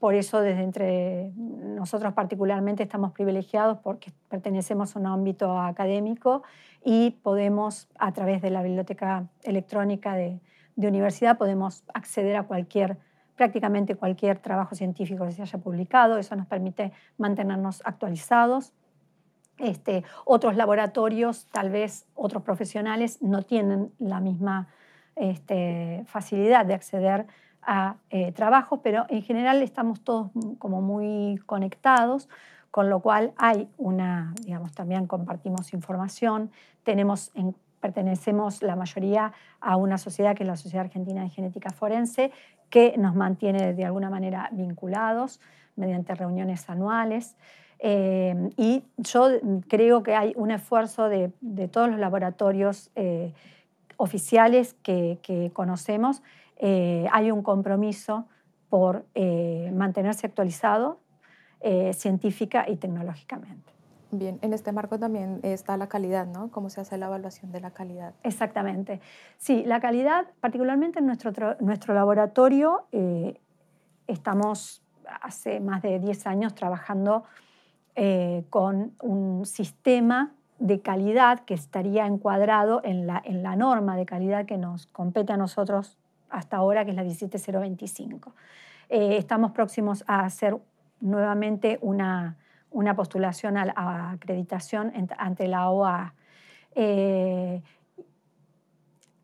Por 0.00 0.16
eso 0.16 0.40
desde 0.40 0.64
entre 0.64 1.30
nosotros 1.36 2.12
particularmente 2.12 2.82
estamos 2.82 3.12
privilegiados 3.12 3.78
porque 3.78 4.10
pertenecemos 4.28 4.96
a 4.96 4.98
un 4.98 5.06
ámbito 5.06 5.56
académico 5.56 6.42
y 6.84 7.10
podemos 7.22 7.88
a 8.00 8.10
través 8.12 8.42
de 8.42 8.50
la 8.50 8.64
biblioteca 8.64 9.28
electrónica 9.44 10.16
de, 10.16 10.40
de 10.74 10.88
universidad 10.88 11.38
podemos 11.38 11.84
acceder 11.94 12.34
a 12.34 12.42
cualquier, 12.48 12.98
prácticamente 13.36 13.94
cualquier 13.94 14.40
trabajo 14.40 14.74
científico 14.74 15.24
que 15.24 15.30
se 15.30 15.42
haya 15.42 15.58
publicado. 15.60 16.18
Eso 16.18 16.34
nos 16.34 16.48
permite 16.48 16.90
mantenernos 17.16 17.80
actualizados. 17.84 18.72
Este, 19.62 20.02
otros 20.24 20.56
laboratorios, 20.56 21.46
tal 21.52 21.70
vez 21.70 22.06
otros 22.14 22.42
profesionales, 22.42 23.22
no 23.22 23.42
tienen 23.42 23.92
la 23.98 24.20
misma 24.20 24.68
este, 25.16 26.02
facilidad 26.06 26.66
de 26.66 26.74
acceder 26.74 27.26
a 27.62 27.94
eh, 28.10 28.32
trabajos, 28.32 28.80
pero 28.82 29.06
en 29.08 29.22
general 29.22 29.62
estamos 29.62 30.00
todos 30.02 30.30
como 30.58 30.82
muy 30.82 31.40
conectados, 31.46 32.28
con 32.72 32.90
lo 32.90 33.00
cual 33.00 33.32
hay 33.36 33.68
una, 33.78 34.34
digamos, 34.42 34.72
también 34.72 35.06
compartimos 35.06 35.72
información, 35.72 36.50
tenemos 36.82 37.30
en 37.34 37.54
pertenecemos 37.82 38.62
la 38.62 38.76
mayoría 38.76 39.32
a 39.60 39.76
una 39.76 39.98
sociedad 39.98 40.34
que 40.34 40.44
es 40.44 40.46
la 40.46 40.56
Sociedad 40.56 40.86
Argentina 40.86 41.22
de 41.22 41.30
Genética 41.30 41.70
Forense, 41.70 42.30
que 42.70 42.94
nos 42.96 43.14
mantiene 43.14 43.74
de 43.74 43.84
alguna 43.84 44.08
manera 44.08 44.48
vinculados 44.52 45.40
mediante 45.76 46.14
reuniones 46.14 46.70
anuales. 46.70 47.36
Eh, 47.84 48.50
y 48.56 48.84
yo 48.96 49.28
creo 49.68 50.04
que 50.04 50.14
hay 50.14 50.32
un 50.36 50.52
esfuerzo 50.52 51.08
de, 51.08 51.32
todos 51.72 51.90
los 51.90 51.98
laboratorios 51.98 52.92
eh, 52.94 53.32
oficiales 53.96 54.74
que, 54.84 55.50
conocemos. 55.52 56.22
Eh, 56.58 57.06
hay 57.10 57.32
un 57.32 57.42
compromiso 57.42 58.26
por 58.70 59.04
mantenerse 59.72 60.26
actualizado 60.26 60.98
científica 61.92 62.64
y 62.68 62.76
tecnológicamente. 62.76 63.72
Bien, 64.14 64.38
en 64.42 64.52
este 64.52 64.72
marco 64.72 64.98
también 64.98 65.40
está 65.42 65.76
la 65.76 65.88
calidad, 65.88 66.26
¿no? 66.26 66.50
¿Cómo 66.50 66.68
se 66.68 66.82
hace 66.82 66.98
la 66.98 67.06
evaluación 67.06 67.50
de 67.50 67.60
la 67.60 67.70
calidad? 67.70 68.14
Exactamente. 68.22 69.00
Sí, 69.38 69.62
la 69.64 69.80
calidad, 69.80 70.26
particularmente 70.40 70.98
en 70.98 71.06
nuestro, 71.06 71.32
nuestro 71.60 71.94
laboratorio, 71.94 72.84
eh, 72.92 73.40
estamos 74.06 74.82
hace 75.22 75.60
más 75.60 75.80
de 75.82 75.98
10 75.98 76.26
años 76.26 76.54
trabajando 76.54 77.24
eh, 77.96 78.44
con 78.50 78.94
un 79.00 79.46
sistema 79.46 80.32
de 80.58 80.80
calidad 80.80 81.40
que 81.40 81.54
estaría 81.54 82.06
encuadrado 82.06 82.80
en 82.84 83.06
la, 83.06 83.20
en 83.24 83.42
la 83.42 83.56
norma 83.56 83.96
de 83.96 84.06
calidad 84.06 84.46
que 84.46 84.58
nos 84.58 84.86
compete 84.86 85.32
a 85.32 85.36
nosotros 85.36 85.98
hasta 86.30 86.56
ahora, 86.56 86.84
que 86.84 86.90
es 86.92 86.96
la 86.96 87.02
17025. 87.02 88.34
Eh, 88.88 89.16
estamos 89.16 89.50
próximos 89.52 90.04
a 90.06 90.20
hacer 90.20 90.56
nuevamente 91.00 91.78
una 91.82 92.36
una 92.72 92.96
postulación 92.96 93.56
a, 93.56 94.10
acreditación 94.12 94.92
ante 95.18 95.48
la 95.48 95.70
OA. 95.70 96.14
Eh, 96.74 97.62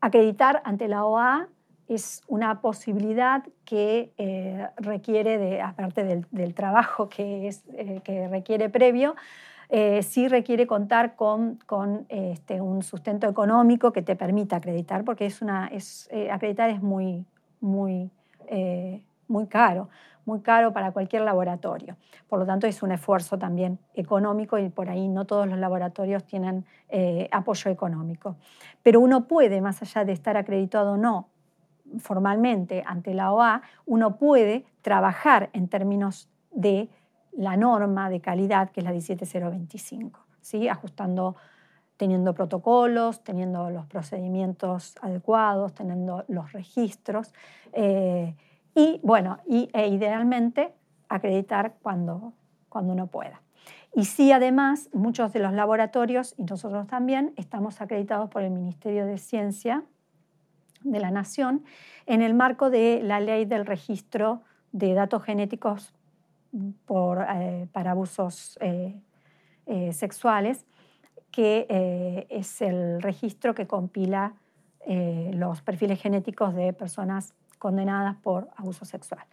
acreditar 0.01 0.61
ante 0.63 0.87
la 0.87 1.05
OA 1.05 1.47
es 1.89 2.21
una 2.27 2.61
posibilidad 2.61 3.43
que 3.65 4.13
eh, 4.17 4.67
requiere, 4.77 5.37
de, 5.37 5.61
aparte 5.61 6.03
del, 6.03 6.53
trabajo 6.53 7.09
que, 7.09 7.47
es, 7.47 7.63
eh, 7.73 8.01
que 8.03 8.27
requiere 8.27 8.69
previo, 8.69 9.15
sí 10.01 10.27
requiere 10.27 10.65
contar 10.65 11.15
con, 11.15 11.59
con 11.67 12.07
este, 12.09 12.59
un 12.59 12.81
sustento 12.81 13.29
económico 13.29 13.93
que 13.93 14.01
te 14.01 14.15
permita 14.15 14.55
acreditar, 14.55 15.03
porque 15.03 15.27
es 15.27 15.43
una, 15.43 15.69
acreditar 16.31 16.71
es 16.71 16.81
muy, 16.81 17.23
muy, 17.61 18.09
muy 19.27 19.45
caro 19.45 19.89
muy 20.29 20.41
caro 20.41 20.71
para 20.71 20.91
cualquier 20.91 21.23
laboratorio. 21.23 21.97
Por 22.27 22.39
lo 22.39 22.45
tanto, 22.45 22.67
es 22.67 22.83
un 22.83 22.91
esfuerzo 22.91 23.37
también 23.39 23.79
económico 23.95 24.59
y 24.59 24.69
por 24.69 24.89
ahí 24.89 25.07
no 25.07 25.25
todos 25.25 25.47
los 25.47 25.57
laboratorios 25.57 26.23
tienen 26.23 26.65
eh, 26.89 27.27
apoyo 27.31 27.71
económico. 27.71 28.35
Pero 28.83 28.99
uno 28.99 29.25
puede, 29.25 29.59
más 29.59 29.81
allá 29.81 30.05
de 30.05 30.13
estar 30.13 30.37
acreditado 30.37 30.93
o 30.93 30.97
no 30.97 31.27
formalmente 31.97 32.83
ante 32.85 33.13
la 33.13 33.31
OA, 33.33 33.61
uno 33.85 34.17
puede 34.17 34.65
trabajar 34.81 35.49
en 35.53 35.67
términos 35.67 36.29
de 36.51 36.89
la 37.31 37.57
norma 37.57 38.09
de 38.09 38.21
calidad 38.21 38.71
que 38.71 38.81
es 38.81 38.85
la 38.85 38.91
17025, 38.91 40.19
¿sí? 40.41 40.67
ajustando 40.67 41.35
teniendo 41.97 42.33
protocolos, 42.33 43.23
teniendo 43.23 43.69
los 43.69 43.85
procedimientos 43.85 44.95
adecuados, 45.01 45.73
teniendo 45.73 46.23
los 46.29 46.53
registros. 46.53 47.33
Eh, 47.73 48.35
y 48.73 49.01
bueno, 49.03 49.39
y, 49.45 49.69
e 49.73 49.89
idealmente 49.89 50.73
acreditar 51.09 51.75
cuando, 51.81 52.31
cuando 52.69 52.93
uno 52.93 53.07
pueda. 53.07 53.41
Y 53.93 54.05
sí, 54.05 54.31
además, 54.31 54.89
muchos 54.93 55.33
de 55.33 55.39
los 55.39 55.51
laboratorios, 55.51 56.35
y 56.37 56.43
nosotros 56.43 56.87
también, 56.87 57.33
estamos 57.35 57.81
acreditados 57.81 58.29
por 58.29 58.43
el 58.43 58.51
Ministerio 58.51 59.05
de 59.05 59.17
Ciencia 59.17 59.83
de 60.81 60.99
la 60.99 61.11
Nación 61.11 61.63
en 62.05 62.21
el 62.21 62.33
marco 62.33 62.69
de 62.69 63.01
la 63.03 63.19
ley 63.19 63.45
del 63.45 63.65
registro 63.65 64.41
de 64.71 64.93
datos 64.93 65.23
genéticos 65.23 65.93
por, 66.85 67.25
eh, 67.29 67.67
para 67.71 67.91
abusos 67.91 68.57
eh, 68.61 68.99
eh, 69.65 69.93
sexuales, 69.93 70.65
que 71.31 72.25
es 72.29 72.61
el 72.61 73.01
registro 73.03 73.53
que 73.53 73.67
compila 73.67 74.33
los 74.87 75.61
perfiles 75.61 76.01
genéticos 76.01 76.55
de 76.55 76.73
personas 76.73 77.35
condenadas 77.59 78.15
por 78.17 78.49
abuso 78.57 78.83
sexual. 78.83 79.23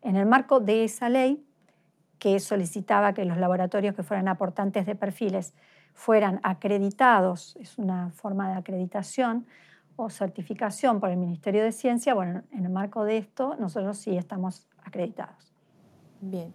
En 0.00 0.16
el 0.16 0.24
marco 0.24 0.60
de 0.60 0.84
esa 0.84 1.10
ley, 1.10 1.44
que 2.18 2.40
solicitaba 2.40 3.12
que 3.12 3.24
los 3.26 3.36
laboratorios 3.36 3.94
que 3.94 4.02
fueran 4.02 4.28
aportantes 4.28 4.86
de 4.86 4.94
perfiles 4.94 5.54
fueran 5.92 6.40
acreditados, 6.42 7.56
es 7.60 7.76
una 7.76 8.10
forma 8.10 8.48
de 8.48 8.58
acreditación, 8.58 9.44
o 9.96 10.10
certificación 10.10 11.00
por 11.00 11.10
el 11.10 11.16
Ministerio 11.16 11.62
de 11.62 11.72
Ciencia, 11.72 12.14
bueno, 12.14 12.42
en 12.50 12.64
el 12.64 12.70
marco 12.70 13.04
de 13.04 13.18
esto 13.18 13.56
nosotros 13.58 13.98
sí 13.98 14.16
estamos 14.16 14.66
acreditados. 14.84 15.52
Bien. 16.20 16.52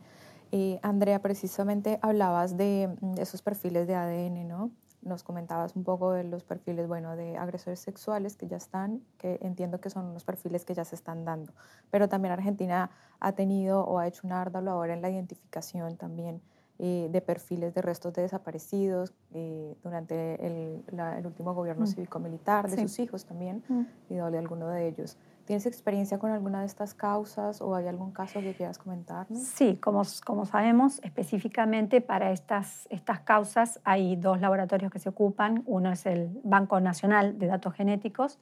Eh, 0.51 0.79
Andrea, 0.82 1.22
precisamente 1.22 2.00
hablabas 2.01 2.56
de, 2.58 2.96
de, 3.01 3.22
esos 3.22 3.41
perfiles 3.41 3.86
de 3.88 3.96
ADN, 3.96 4.48
¿no? 4.48 4.72
Nos 5.01 5.24
comentabas 5.24 5.75
un 5.75 5.84
poco 5.84 6.12
de 6.13 6.24
los 6.24 6.44
perfiles, 6.44 6.88
bueno, 6.88 7.15
de 7.15 7.38
agresores 7.38 7.79
sexuales 7.79 8.36
que 8.38 8.48
ya 8.48 8.58
están, 8.58 9.01
que 9.17 9.39
entiendo 9.41 9.79
que 9.79 9.89
son 9.89 10.06
unos 10.06 10.24
perfiles 10.24 10.65
que 10.65 10.74
ya 10.74 10.86
se 10.86 10.96
están 10.96 11.25
dando, 11.25 11.53
pero 11.91 12.10
también 12.10 12.32
Argentina 12.32 12.91
ha 13.20 13.32
tenido 13.34 13.82
o 13.84 14.00
ha 14.00 14.08
hecho 14.08 14.25
una 14.25 14.41
ardua 14.41 14.62
labor 14.62 14.89
en 14.89 15.01
la 15.01 15.10
identificación 15.10 15.98
también 15.98 16.41
eh, 16.79 17.07
de 17.10 17.22
perfiles 17.22 17.74
de 17.74 17.81
restos 17.81 18.13
de 18.13 18.22
desaparecidos 18.22 19.12
eh, 19.34 19.75
durante 19.81 20.46
el, 20.46 21.25
último 21.25 21.55
gobierno 21.55 21.86
mm. 21.86 21.88
cívico-militar, 21.88 22.69
de 22.69 22.77
sus 22.84 23.00
hijos 23.00 23.25
también, 23.25 23.63
mm. 23.67 23.81
y 24.12 24.15
de 24.15 24.38
alguno 24.38 24.69
de 24.69 24.88
ellos. 24.88 25.17
¿Tienes 25.46 25.65
experiencia 25.65 26.19
con 26.19 26.29
alguna 26.29 26.60
de 26.60 26.67
estas 26.67 26.93
causas 26.93 27.62
o 27.62 27.74
hay 27.74 27.88
algún 27.88 28.12
caso 28.12 28.41
que 28.41 28.53
quieras 28.53 28.77
comentarnos? 28.77 29.41
Sí, 29.41 29.77
como, 29.77 30.03
como 30.24 30.46
sabemos, 30.46 31.00
específicamente 31.03 32.00
para 32.00 32.31
estas, 32.31 32.88
estas 32.91 33.22
causas 33.22 33.79
hay 33.84 34.15
dos 34.15 34.39
laboratorios 34.39 34.91
que 34.91 35.00
se 35.00 35.10
ocupan. 35.10 35.63
Uno 35.65 35.91
es 35.91 36.05
el 36.05 36.29
Banco 36.43 36.79
Nacional 36.79 37.39
de 37.39 37.48
Datos 37.48 37.74
Genéticos, 37.74 38.38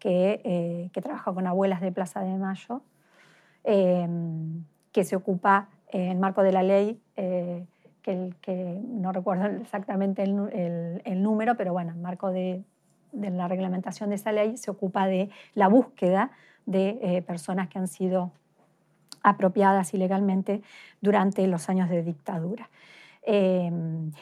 que, 0.00 0.40
eh, 0.42 0.90
que 0.92 1.00
trabaja 1.00 1.32
con 1.32 1.46
abuelas 1.46 1.80
de 1.80 1.92
Plaza 1.92 2.22
de 2.22 2.36
Mayo, 2.38 2.82
que 3.62 5.04
se 5.04 5.14
ocupa 5.14 5.68
en 5.90 6.20
marco 6.20 6.42
de 6.42 6.52
la 6.52 6.62
ley, 6.62 7.00
eh, 7.16 7.64
que, 8.40 8.80
no 8.86 9.12
recuerdo 9.12 9.46
exactamente 9.60 10.22
el, 10.22 11.02
el, 11.04 11.22
número, 11.22 11.56
pero 11.56 11.72
bueno, 11.72 11.92
en 11.92 12.00
marco 12.00 12.30
de, 12.30 12.62
la 13.12 13.48
reglamentación 13.48 14.10
de 14.10 14.16
esa 14.16 14.32
ley 14.32 14.56
se 14.56 14.70
ocupa 14.70 15.06
de 15.06 15.30
la 15.54 15.68
búsqueda 15.68 16.30
de 16.66 16.98
eh, 17.02 17.22
personas 17.22 17.68
que 17.68 17.78
han 17.78 17.88
sido 17.88 18.32
apropiadas 19.22 19.92
ilegalmente 19.94 20.62
durante 21.00 21.46
los 21.46 21.68
años 21.68 21.88
de 21.90 22.02
dictadura. 22.02 22.70
Eh, 23.22 23.70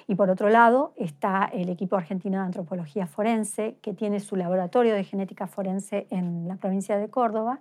y 0.09 0.15
por 0.17 0.31
otro 0.31 0.49
lado 0.49 0.93
está 0.97 1.49
el 1.53 1.69
equipo 1.69 1.97
argentino 1.97 2.39
de 2.39 2.47
antropología 2.47 3.07
forense, 3.07 3.77
que 3.83 3.95
tiene 3.95 4.19
su 4.21 4.35
laboratorio 4.35 4.95
de 4.95 5.05
genética 5.05 5.47
forense 5.47 6.07
en 6.11 6.49
la 6.49 6.57
provincia 6.57 6.99
de 6.99 7.09
Córdoba 7.09 7.61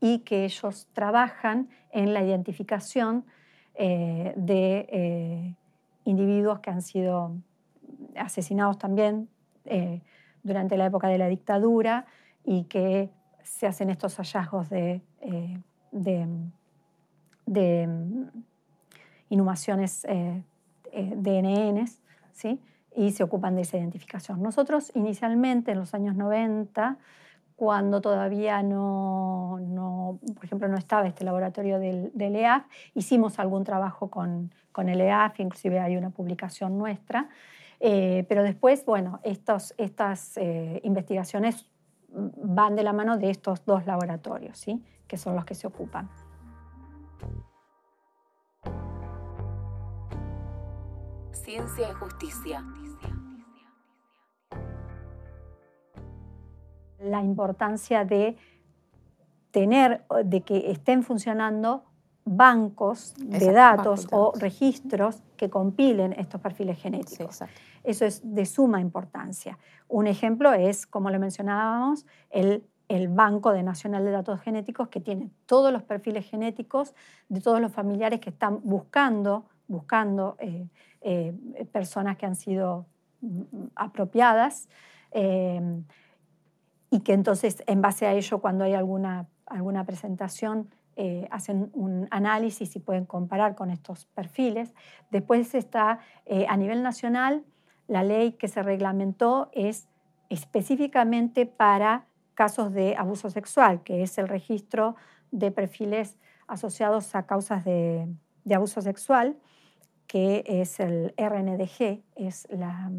y 0.00 0.20
que 0.20 0.44
ellos 0.44 0.88
trabajan 0.92 1.68
en 1.90 2.14
la 2.14 2.22
identificación 2.22 3.24
eh, 3.78 4.32
de 4.36 4.86
eh, 4.90 5.54
individuos 6.04 6.60
que 6.60 6.70
han 6.70 6.80
sido 6.80 7.36
asesinados 8.16 8.78
también 8.78 9.28
eh, 9.66 10.00
durante 10.42 10.78
la 10.78 10.86
época 10.86 11.08
de 11.08 11.18
la 11.18 11.28
dictadura 11.28 12.06
y 12.42 12.64
que 12.64 13.10
se 13.42 13.66
hacen 13.66 13.90
estos 13.90 14.16
hallazgos 14.16 14.70
de, 14.70 15.02
de, 15.92 16.26
de 17.44 17.88
inhumaciones 19.28 20.02
de 20.02 21.42
NNs, 21.42 22.00
¿sí? 22.32 22.60
y 22.96 23.12
se 23.12 23.22
ocupan 23.22 23.54
de 23.56 23.62
esa 23.62 23.76
identificación. 23.76 24.42
Nosotros 24.42 24.90
inicialmente 24.94 25.72
en 25.72 25.78
los 25.78 25.92
años 25.92 26.16
90 26.16 26.96
cuando 27.56 28.02
todavía 28.02 28.62
no, 28.62 29.58
no, 29.60 30.20
por 30.34 30.44
ejemplo, 30.44 30.68
no 30.68 30.76
estaba 30.76 31.06
este 31.06 31.24
laboratorio 31.24 31.78
del, 31.78 32.10
del 32.12 32.36
EAF, 32.36 32.64
hicimos 32.94 33.38
algún 33.38 33.64
trabajo 33.64 34.10
con, 34.10 34.52
con, 34.72 34.90
el 34.90 35.00
EAF, 35.00 35.40
inclusive 35.40 35.80
hay 35.80 35.96
una 35.96 36.10
publicación 36.10 36.76
nuestra, 36.76 37.30
eh, 37.80 38.26
pero 38.28 38.42
después, 38.42 38.84
bueno, 38.84 39.20
estos, 39.22 39.74
estas 39.78 40.36
eh, 40.36 40.80
investigaciones 40.84 41.66
van 42.08 42.76
de 42.76 42.82
la 42.82 42.92
mano 42.92 43.16
de 43.16 43.30
estos 43.30 43.64
dos 43.64 43.86
laboratorios, 43.86 44.58
¿sí? 44.58 44.82
que 45.08 45.16
son 45.16 45.34
los 45.34 45.44
que 45.44 45.54
se 45.54 45.66
ocupan. 45.66 46.08
Ciencia 51.32 51.90
y 51.90 51.92
justicia. 51.94 52.64
La 57.06 57.22
importancia 57.22 58.04
de 58.04 58.36
tener, 59.50 60.04
de 60.24 60.42
que 60.42 60.70
estén 60.70 61.02
funcionando 61.02 61.84
bancos 62.26 63.14
de 63.18 63.52
datos 63.52 64.08
o 64.10 64.32
registros 64.36 65.22
que 65.36 65.48
compilen 65.48 66.12
estos 66.12 66.40
perfiles 66.40 66.78
genéticos. 66.78 67.40
Eso 67.84 68.04
es 68.04 68.20
de 68.34 68.44
suma 68.44 68.80
importancia. 68.80 69.58
Un 69.88 70.08
ejemplo 70.08 70.52
es, 70.52 70.86
como 70.86 71.08
lo 71.10 71.20
mencionábamos, 71.20 72.04
el, 72.30 72.64
el, 72.88 73.06
Banco 73.06 73.52
de 73.52 73.62
Nacional 73.62 74.04
de 74.04 74.10
Datos 74.10 74.40
Genéticos 74.40 74.88
que 74.88 75.00
tiene 75.00 75.30
todos 75.46 75.72
los 75.72 75.84
perfiles 75.84 76.28
genéticos 76.28 76.94
de 77.28 77.40
todos 77.40 77.60
los 77.60 77.72
familiares 77.72 78.18
que 78.18 78.30
están 78.30 78.60
buscando, 78.64 79.46
buscando 79.68 80.36
eh, 80.40 80.68
eh, 81.02 81.32
personas 81.70 82.16
que 82.16 82.26
han 82.26 82.34
sido 82.34 82.86
mm, 83.20 83.66
apropiadas. 83.76 84.68
Eh, 85.12 85.82
y 86.90 87.00
que 87.00 87.12
entonces 87.12 87.62
en 87.66 87.80
base 87.80 88.06
a 88.06 88.12
ello 88.12 88.40
cuando 88.40 88.64
hay 88.64 88.74
alguna, 88.74 89.26
alguna 89.46 89.84
presentación 89.84 90.68
eh, 90.98 91.28
hacen 91.30 91.70
un 91.74 92.08
análisis 92.10 92.74
y 92.74 92.80
pueden 92.80 93.04
comparar 93.04 93.54
con 93.54 93.70
estos 93.70 94.06
perfiles. 94.06 94.72
Después 95.10 95.54
está 95.54 95.98
eh, 96.24 96.46
a 96.48 96.56
nivel 96.56 96.82
nacional, 96.82 97.44
la 97.86 98.02
ley 98.02 98.32
que 98.32 98.48
se 98.48 98.62
reglamentó 98.62 99.50
es 99.52 99.88
específicamente 100.30 101.44
para 101.44 102.06
casos 102.34 102.72
de 102.72 102.96
abuso 102.96 103.30
sexual, 103.30 103.82
que 103.82 104.02
es 104.02 104.18
el 104.18 104.28
registro 104.28 104.96
de 105.30 105.50
perfiles 105.50 106.18
asociados 106.46 107.14
a 107.14 107.26
causas 107.26 107.64
de, 107.64 108.08
abuso 108.54 108.80
sexual, 108.80 109.36
que 110.06 110.44
es 110.46 110.80
el 110.80 111.14
RNDG, 111.18 112.02
es 112.14 112.46
la, 112.50 112.90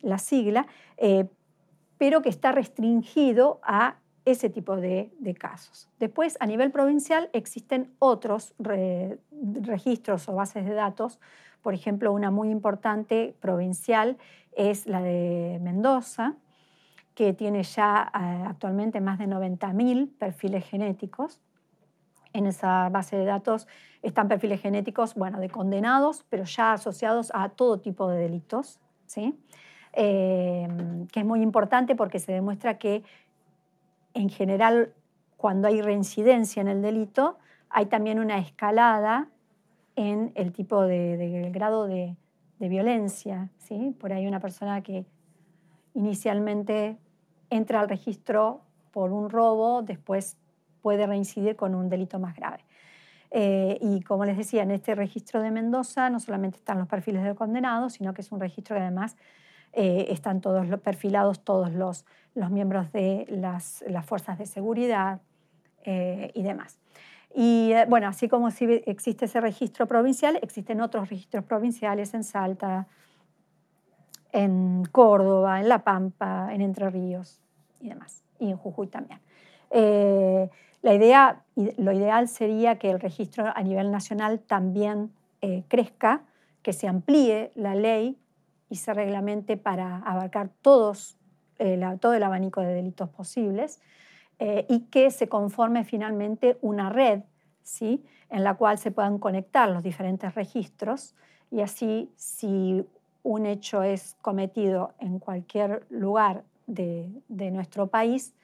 la 0.00 0.18
sigla, 0.18 0.66
eh, 0.96 1.28
pero 2.02 2.20
que 2.20 2.30
está 2.30 2.50
restringido 2.50 3.60
a 3.62 3.94
ese 4.24 4.50
tipo 4.50 4.74
de, 4.74 5.12
casos. 5.38 5.88
Después, 6.00 6.36
a 6.40 6.46
nivel 6.46 6.72
provincial, 6.72 7.30
existen 7.32 7.94
otros 8.00 8.54
registros 9.30 10.28
o 10.28 10.34
bases 10.34 10.64
de 10.64 10.74
datos. 10.74 11.20
Por 11.62 11.74
ejemplo, 11.74 12.12
una 12.12 12.32
muy 12.32 12.50
importante 12.50 13.36
provincial 13.38 14.18
es 14.56 14.88
la 14.88 15.00
de 15.00 15.60
Mendoza, 15.62 16.34
que 17.14 17.34
tiene 17.34 17.62
ya 17.62 18.10
eh, 18.12 18.44
actualmente 18.48 19.00
más 19.00 19.20
de 19.20 19.28
90.000 19.28 20.10
perfiles 20.18 20.64
genéticos. 20.64 21.40
En 22.32 22.46
esa 22.46 22.88
base 22.88 23.14
de 23.14 23.26
datos 23.26 23.68
están 24.02 24.26
perfiles 24.26 24.60
genéticos, 24.60 25.14
bueno, 25.14 25.38
de 25.38 25.50
condenados, 25.50 26.26
pero 26.28 26.42
ya 26.42 26.72
asociados 26.72 27.30
a 27.32 27.50
todo 27.50 27.78
tipo 27.78 28.08
de 28.08 28.18
delitos, 28.18 28.80
¿sí? 29.06 29.38
Em, 29.94 31.06
que 31.08 31.20
es 31.20 31.26
muy 31.26 31.42
importante 31.42 31.94
porque 31.94 32.18
se 32.18 32.32
demuestra 32.32 32.78
que 32.78 33.02
en 34.14 34.30
general 34.30 34.94
cuando 35.36 35.68
hay 35.68 35.82
reincidencia 35.82 36.62
en 36.62 36.68
el 36.68 36.80
delito 36.80 37.36
hay 37.68 37.86
también 37.86 38.18
una 38.18 38.38
escalada 38.38 39.28
en 39.96 40.32
el 40.34 40.52
tipo 40.52 40.82
de, 40.82 41.50
grado 41.52 41.86
de, 41.86 42.16
violencia. 42.58 43.50
¿sí? 43.58 43.94
Por 43.98 44.12
ahí 44.12 44.24
una 44.26 44.38
persona 44.38 44.82
que 44.82 45.04
inicialmente 45.94 46.96
entra 47.50 47.80
al 47.80 47.88
registro 47.88 48.60
por 48.92 49.10
un 49.10 49.30
robo, 49.30 49.82
después 49.82 50.38
puede 50.80 51.06
reincidir 51.08 51.56
con 51.56 51.74
un 51.74 51.88
delito 51.88 52.20
más 52.20 52.36
grave. 52.36 52.64
Eh, 53.32 53.78
y 53.80 54.02
como 54.02 54.24
les 54.24 54.36
decía, 54.36 54.62
en 54.62 54.70
este 54.70 54.94
registro 54.94 55.42
de 55.42 55.50
Mendoza 55.50 56.08
no 56.08 56.20
solamente 56.20 56.58
están 56.58 56.78
los 56.78 56.86
perfiles 56.86 57.24
de 57.24 57.34
condenados, 57.34 57.94
sino 57.94 58.14
que 58.14 58.20
es 58.20 58.30
un 58.30 58.38
registro 58.38 58.76
que 58.76 58.82
además 58.82 59.16
eh, 59.74 60.06
están 60.10 60.42
todos 60.42 60.68
los, 60.68 60.80
perfilados 60.80 61.40
todos 61.40 61.72
los, 61.72 62.04
los 62.34 62.50
miembros 62.50 62.92
de 62.92 63.24
las, 63.28 63.82
las, 63.88 64.04
fuerzas 64.04 64.38
de 64.38 64.44
seguridad 64.44 65.22
eh, 65.84 66.30
y 66.34 66.42
demás. 66.42 66.78
Y 67.34 67.72
eh, 67.72 67.86
bueno, 67.88 68.06
así 68.08 68.28
como 68.28 68.48
existe 68.48 69.24
ese 69.24 69.40
registro 69.40 69.86
provincial, 69.86 70.38
existen 70.42 70.82
otros 70.82 71.08
registros 71.08 71.44
provinciales 71.44 72.12
en 72.12 72.22
Salta, 72.22 72.86
en 74.30 74.84
Córdoba, 74.92 75.60
en 75.60 75.70
La 75.70 75.78
Pampa, 75.78 76.52
en 76.52 76.60
Entre 76.60 76.90
Ríos 76.90 77.40
y 77.80 77.88
demás, 77.88 78.22
y 78.38 78.50
en 78.50 78.58
Jujuy 78.58 78.88
también. 78.88 79.20
la 79.70 80.94
idea, 80.94 81.44
lo 81.56 81.92
ideal 81.92 82.28
sería 82.28 82.78
que 82.78 82.90
el 82.90 83.00
registro 83.00 83.46
a 83.54 83.62
nivel 83.62 83.90
nacional 83.90 84.40
también 84.40 85.12
crezca, 85.68 86.24
que 86.62 86.74
se 86.74 86.88
amplíe 86.88 87.50
la 87.54 87.74
ley 87.74 88.18
y 88.72 88.76
se 88.76 88.94
reglamente 88.94 89.58
para 89.58 89.98
abarcar 89.98 90.48
todos, 90.62 91.18
eh, 91.58 91.78
todo 92.00 92.14
el 92.14 92.22
abanico 92.22 92.62
de 92.62 92.72
delitos 92.72 93.10
posibles 93.10 93.82
eh, 94.38 94.64
y 94.66 94.86
que 94.86 95.10
se 95.10 95.28
conforme 95.28 95.84
finalmente 95.84 96.56
una 96.62 96.88
red 96.88 97.20
¿sí? 97.62 98.02
en 98.30 98.44
la 98.44 98.54
cual 98.54 98.78
se 98.78 98.90
puedan 98.90 99.18
conectar 99.18 99.68
los 99.68 99.82
diferentes 99.82 100.34
registros 100.34 101.14
y 101.50 101.60
así 101.60 102.10
si 102.16 102.82
un 103.22 103.44
hecho 103.44 103.82
es 103.82 104.16
cometido 104.22 104.94
en 105.00 105.18
cualquier 105.18 105.84
lugar 105.90 106.42
de, 106.66 107.12
nuestro 107.28 107.88
país, 107.88 108.34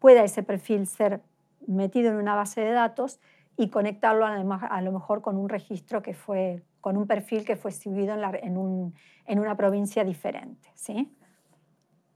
pueda 0.00 0.24
ese 0.24 0.42
perfil 0.42 0.88
ser 0.88 1.20
metido 1.68 2.10
en 2.10 2.16
una 2.16 2.34
base 2.34 2.62
de 2.62 2.72
datos 2.72 3.20
y 3.56 3.68
conectarlo 3.68 4.26
además 4.26 4.64
a 4.68 4.82
lo 4.82 4.90
mejor 4.90 5.22
con 5.22 5.36
un 5.36 5.48
registro 5.48 6.02
que 6.02 6.14
fue, 6.14 6.64
con 6.80 6.96
un 6.96 7.06
perfil 7.06 7.44
que 7.44 7.56
fue 7.56 7.72
subido 7.72 8.14
en, 8.14 8.94
en, 9.26 9.38
una 9.38 9.56
provincia 9.56 10.04
diferente. 10.04 10.70
¿sí? 10.74 11.14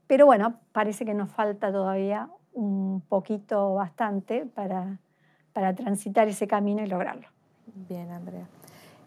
Pero 0.07 0.25
bueno, 0.25 0.59
parece 0.71 1.05
que 1.05 1.13
nos 1.13 1.31
falta 1.31 1.71
todavía 1.71 2.29
un 2.53 3.01
poquito 3.01 3.73
bastante 3.75 4.45
para, 4.45 4.99
para 5.53 5.75
transitar 5.75 6.27
ese 6.27 6.47
camino 6.47 6.83
y 6.83 6.87
lograrlo. 6.87 7.27
Bien, 7.89 8.09
Andrea. 8.11 8.47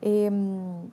Em, 0.00 0.90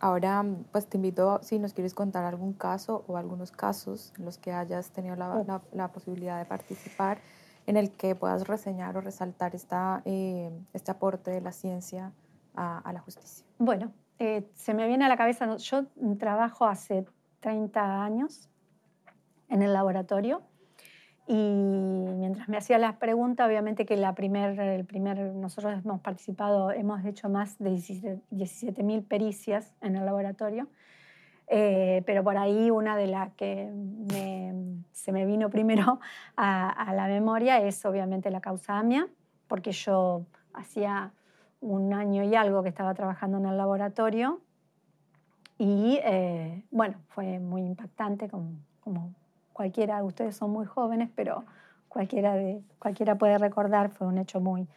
ahora, 0.00 0.44
pues 0.72 0.86
te 0.86 0.96
invito, 0.96 1.40
si 1.42 1.58
nos 1.58 1.72
quieres 1.72 1.94
contar 1.94 2.24
algún 2.24 2.52
caso 2.52 3.04
o 3.06 3.16
algunos 3.16 3.52
casos 3.52 4.12
en 4.18 4.24
los 4.24 4.38
que 4.38 4.52
hayas 4.52 4.90
tenido 4.90 5.16
la, 5.16 5.62
la, 5.72 5.88
posibilidad 5.88 6.38
de 6.38 6.44
participar, 6.44 7.18
en 7.66 7.76
el 7.76 7.90
que 7.90 8.14
puedas 8.14 8.46
reseñar 8.46 8.96
o 8.96 9.00
resaltar 9.00 9.54
esta, 9.54 10.02
eh, 10.04 10.50
este 10.72 10.90
aporte 10.90 11.30
de 11.30 11.40
la 11.40 11.52
ciencia 11.52 12.12
a, 12.56 12.78
a 12.78 12.92
la 12.92 13.00
justicia. 13.00 13.46
Bueno, 13.58 13.92
eh, 14.18 14.48
se 14.54 14.72
me 14.72 14.86
viene 14.88 15.04
a 15.04 15.08
la 15.08 15.16
cabeza, 15.16 15.56
yo 15.56 15.84
trabajo 16.18 16.66
hace 16.66 17.04
30 17.40 18.02
años 18.02 18.48
en 19.48 19.62
el 19.62 19.72
laboratorio 19.74 20.42
y 21.26 21.34
mientras 21.34 22.48
me 22.48 22.56
hacía 22.56 22.78
las 22.78 22.94
preguntas, 22.96 23.46
obviamente 23.46 23.84
que 23.84 23.96
la 23.96 24.14
primer, 24.14 24.58
el 24.58 24.86
primer, 24.86 25.18
nosotros 25.34 25.74
hemos 25.84 26.00
participado, 26.00 26.70
hemos 26.70 27.04
hecho 27.04 27.28
más 27.28 27.58
de 27.58 27.72
17.000 27.72 29.06
pericias 29.06 29.74
en 29.82 29.96
el 29.96 30.06
laboratorio, 30.06 30.68
eh, 31.48 32.02
pero 32.06 32.24
por 32.24 32.38
ahí 32.38 32.70
una 32.70 32.96
de 32.96 33.08
las 33.08 33.32
que 33.34 33.70
se 34.92 35.12
me 35.12 35.26
vino 35.26 35.50
primero 35.50 36.00
a, 36.36 36.92
la 36.94 37.06
memoria 37.06 37.60
es 37.60 37.84
obviamente 37.84 38.30
la 38.30 38.40
causa 38.40 38.78
AMIA, 38.78 39.08
porque 39.46 39.72
yo 39.72 40.24
hacía 40.54 41.12
un 41.60 41.94
año 41.94 42.22
y 42.22 42.34
algo 42.34 42.62
que 42.62 42.68
estaba 42.68 42.94
trabajando 42.94 43.38
en 43.38 43.46
el 43.46 43.56
laboratorio 43.56 44.40
y 45.58 45.98
eh, 46.04 46.64
bueno, 46.70 46.96
fue 47.08 47.38
muy 47.38 47.62
impactante 47.62 48.28
como, 48.28 48.52
como 48.80 49.14
cualquiera, 49.52 50.02
ustedes 50.04 50.36
son 50.36 50.50
muy 50.50 50.66
jóvenes, 50.66 51.10
pero 51.14 51.44
cualquiera, 51.88 52.34
cualquiera 52.78 53.16
puede 53.16 53.38
recordar, 53.38 53.90
fue 53.90 54.06
un 54.06 54.18
hecho 54.18 54.40
muy 54.40 54.68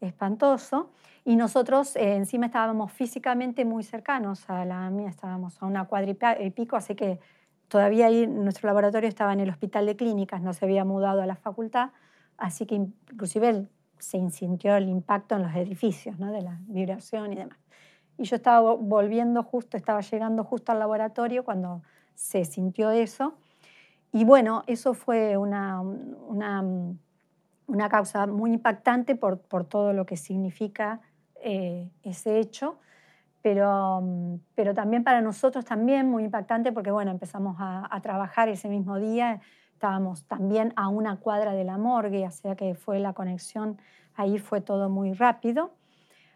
espantoso. 0.00 0.90
Y 1.24 1.36
nosotros 1.36 1.96
eh, 1.96 2.16
encima 2.16 2.46
estábamos 2.46 2.92
físicamente 2.92 3.64
muy 3.64 3.82
cercanos 3.84 4.48
a 4.48 4.64
la 4.64 4.88
mía, 4.90 5.08
estábamos 5.08 5.62
a 5.62 5.66
una 5.66 5.86
cuadra 5.86 6.40
y 6.40 6.50
pico, 6.50 6.76
así 6.76 6.94
que 6.94 7.18
todavía 7.68 8.08
nuestro 8.26 8.66
laboratorio 8.66 9.08
estaba 9.08 9.32
en 9.32 9.40
el 9.40 9.50
hospital 9.50 9.86
de 9.86 9.96
clínicas, 9.96 10.42
no 10.42 10.52
se 10.52 10.64
había 10.64 10.84
mudado 10.84 11.22
a 11.22 11.26
la 11.26 11.36
facultad, 11.36 11.90
así 12.36 12.66
que 12.66 12.74
inclusive 12.76 13.66
se 13.98 14.30
sintió 14.30 14.76
el 14.76 14.88
impacto 14.88 15.36
en 15.36 15.42
los 15.42 15.54
edificios, 15.54 16.18
¿no? 16.18 16.32
de 16.32 16.42
la 16.42 16.58
vibración 16.66 17.32
y 17.32 17.36
demás. 17.36 17.58
Y 18.16 18.24
yo 18.24 18.36
estaba 18.36 18.74
volviendo 18.74 19.42
justo, 19.42 19.76
estaba 19.76 20.00
llegando 20.00 20.44
justo 20.44 20.72
al 20.72 20.78
laboratorio 20.78 21.44
cuando 21.44 21.82
se 22.14 22.44
sintió 22.44 22.90
eso 22.90 23.34
y 24.12 24.24
bueno, 24.24 24.62
eso 24.66 24.94
fue 24.94 25.36
una, 25.36 25.80
una, 25.80 27.88
causa 27.90 28.26
muy 28.26 28.52
impactante 28.52 29.14
por, 29.14 29.40
por, 29.40 29.64
todo 29.64 29.92
lo 29.92 30.06
que 30.06 30.16
significa 30.16 31.00
eh, 31.42 31.90
ese 32.02 32.38
hecho, 32.38 32.78
pero, 33.42 34.02
pero 34.54 34.74
también 34.74 35.04
para 35.04 35.20
nosotros 35.20 35.64
también 35.64 36.10
muy 36.10 36.24
impactante 36.24 36.72
porque 36.72 36.90
bueno, 36.90 37.10
empezamos 37.10 37.56
a, 37.58 37.98
trabajar 38.02 38.48
ese 38.48 38.68
mismo 38.68 38.98
día, 38.98 39.40
estábamos 39.78 40.24
también 40.24 40.72
a 40.74 40.88
una 40.88 41.20
cuadra 41.20 41.52
de 41.52 41.62
la 41.62 41.78
morgue, 41.78 42.26
o 42.26 42.30
sea 42.32 42.56
que 42.56 42.74
fue 42.74 42.98
la 42.98 43.12
conexión, 43.12 43.78
ahí 44.16 44.40
fue 44.40 44.60
todo 44.60 44.88
muy 44.88 45.12
rápido. 45.12 45.70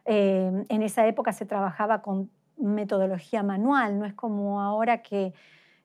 Eh, 0.04 0.64
en 0.68 0.82
esa 0.82 1.08
época 1.08 1.32
se 1.32 1.44
trabajaba 1.44 2.02
con 2.02 2.30
metodología 2.56 3.42
manual, 3.42 3.98
no 3.98 4.04
es 4.04 4.14
como 4.14 4.60
ahora 4.60 5.02
que 5.02 5.34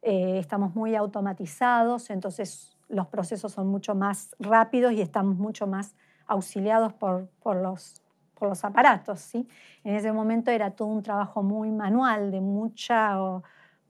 eh, 0.03 0.37
estamos 0.37 0.75
muy 0.75 0.95
automatizados, 0.95 2.11
entonces 2.11 2.77
los 2.89 3.07
procesos 3.07 3.53
son 3.53 3.69
mucho 3.69 3.95
más 3.95 4.35
rápidos 4.37 4.93
y 4.93 5.01
estamos 5.01 5.35
mucho 5.35 5.65
más 5.65 5.95
auxiliados 6.27 6.93
por, 6.93 7.27
por, 7.41 7.55
los, 7.55 8.03
por 8.35 8.49
los 8.49 8.63
aparatos. 8.63 9.19
¿sí? 9.19 9.47
En 9.83 9.95
ese 9.95 10.11
momento 10.11 10.51
era 10.51 10.69
todo 10.69 10.89
un 10.89 11.01
trabajo 11.01 11.41
muy 11.41 11.71
manual, 11.71 12.29
de 12.29 12.39
mucha, 12.39 13.17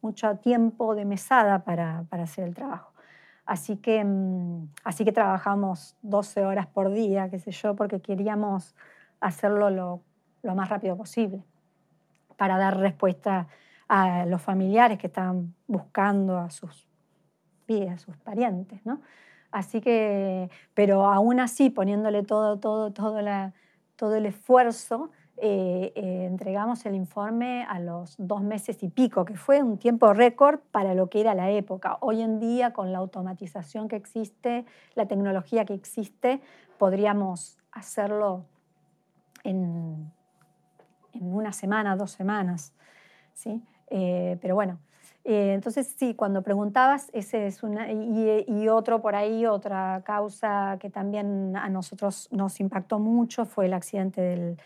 mucho 0.02 0.38
tiempo 0.38 0.96
de 0.96 1.04
mesada 1.04 1.66
para, 1.66 2.06
para 2.10 2.24
hacer 2.24 2.46
el 2.48 2.56
trabajo. 2.56 2.94
Así 3.48 3.78
que, 3.78 4.04
mm, 4.04 4.68
así 4.84 5.06
que 5.06 5.14
trabajamos 5.14 5.96
12 6.02 6.46
horas 6.46 6.68
por 6.68 6.92
día, 6.92 7.30
qué 7.30 7.40
sé 7.40 7.52
yo, 7.52 7.76
porque 7.76 8.02
queríamos 8.02 8.76
hacerlo 9.22 9.70
lo, 9.70 10.02
más 10.54 10.70
rápido 10.70 10.96
posible 10.96 11.44
para 12.38 12.58
dar 12.58 12.78
respuesta 12.78 13.48
a 13.90 14.26
los 14.26 14.42
familiares 14.42 14.98
que 14.98 15.08
estaban 15.08 15.56
buscando 15.66 16.38
a 16.38 16.50
sus, 16.50 16.88
a 17.90 17.98
sus 17.98 18.16
parientes, 18.18 18.86
¿no? 18.86 19.02
Así 19.52 19.82
que, 19.82 20.50
pero 20.74 21.06
aún 21.06 21.40
así, 21.40 21.70
poniéndole 21.70 22.24
todo, 22.24 22.60
todo, 22.60 22.92
todo, 22.92 23.22
la, 23.22 23.54
todo 23.96 24.16
el 24.16 24.26
esfuerzo, 24.26 25.10
eh, 25.40 25.94
eh, 25.96 26.26
entregamos 26.26 26.86
el 26.88 26.96
informe 26.96 27.64
a 27.70 27.80
los 27.80 28.16
dos 28.18 28.42
meses 28.42 28.82
y 28.82 28.90
pico, 28.90 29.24
que 29.24 29.36
fue 29.36 29.62
un 29.62 29.78
tiempo 29.78 30.12
récord 30.14 30.60
para 30.72 30.96
lo 30.96 31.10
que 31.10 31.22
era 31.22 31.36
la 31.36 31.52
época. 31.52 31.98
Hoy 32.02 32.22
en 32.22 32.40
día, 32.40 32.74
con 32.74 32.92
la 32.92 32.98
automatización 32.98 33.88
que 33.88 33.96
existe, 33.96 34.66
la 34.96 35.06
tecnología 35.06 35.64
que 35.64 35.76
existe, 35.76 36.42
podríamos 36.80 37.60
hacerlo 37.72 38.46
en, 39.44 40.12
en 41.14 41.34
una 41.36 41.52
semana, 41.52 41.96
dos 41.96 42.12
semanas. 42.12 42.74
¿sí? 43.34 43.62
Eh, 43.92 44.38
pero 44.42 44.56
bueno, 44.56 44.80
entonces 45.24 45.94
sí, 45.98 46.16
cuando 46.16 46.42
preguntabas, 46.42 47.10
ese 47.14 47.48
es 47.48 47.62
una, 47.62 47.92
y, 47.92 48.70
otro 48.70 49.02
por 49.02 49.14
ahí, 49.14 49.46
otra 49.46 50.02
causa 50.06 50.78
que 50.80 50.90
también 50.90 51.56
a 51.58 51.68
nosotros 51.68 52.30
nos 52.32 52.60
impactó 52.62 52.98
mucho 52.98 53.46
fue 53.46 53.66
el 53.66 53.74
accidente 53.74 54.22
del, 54.22 54.58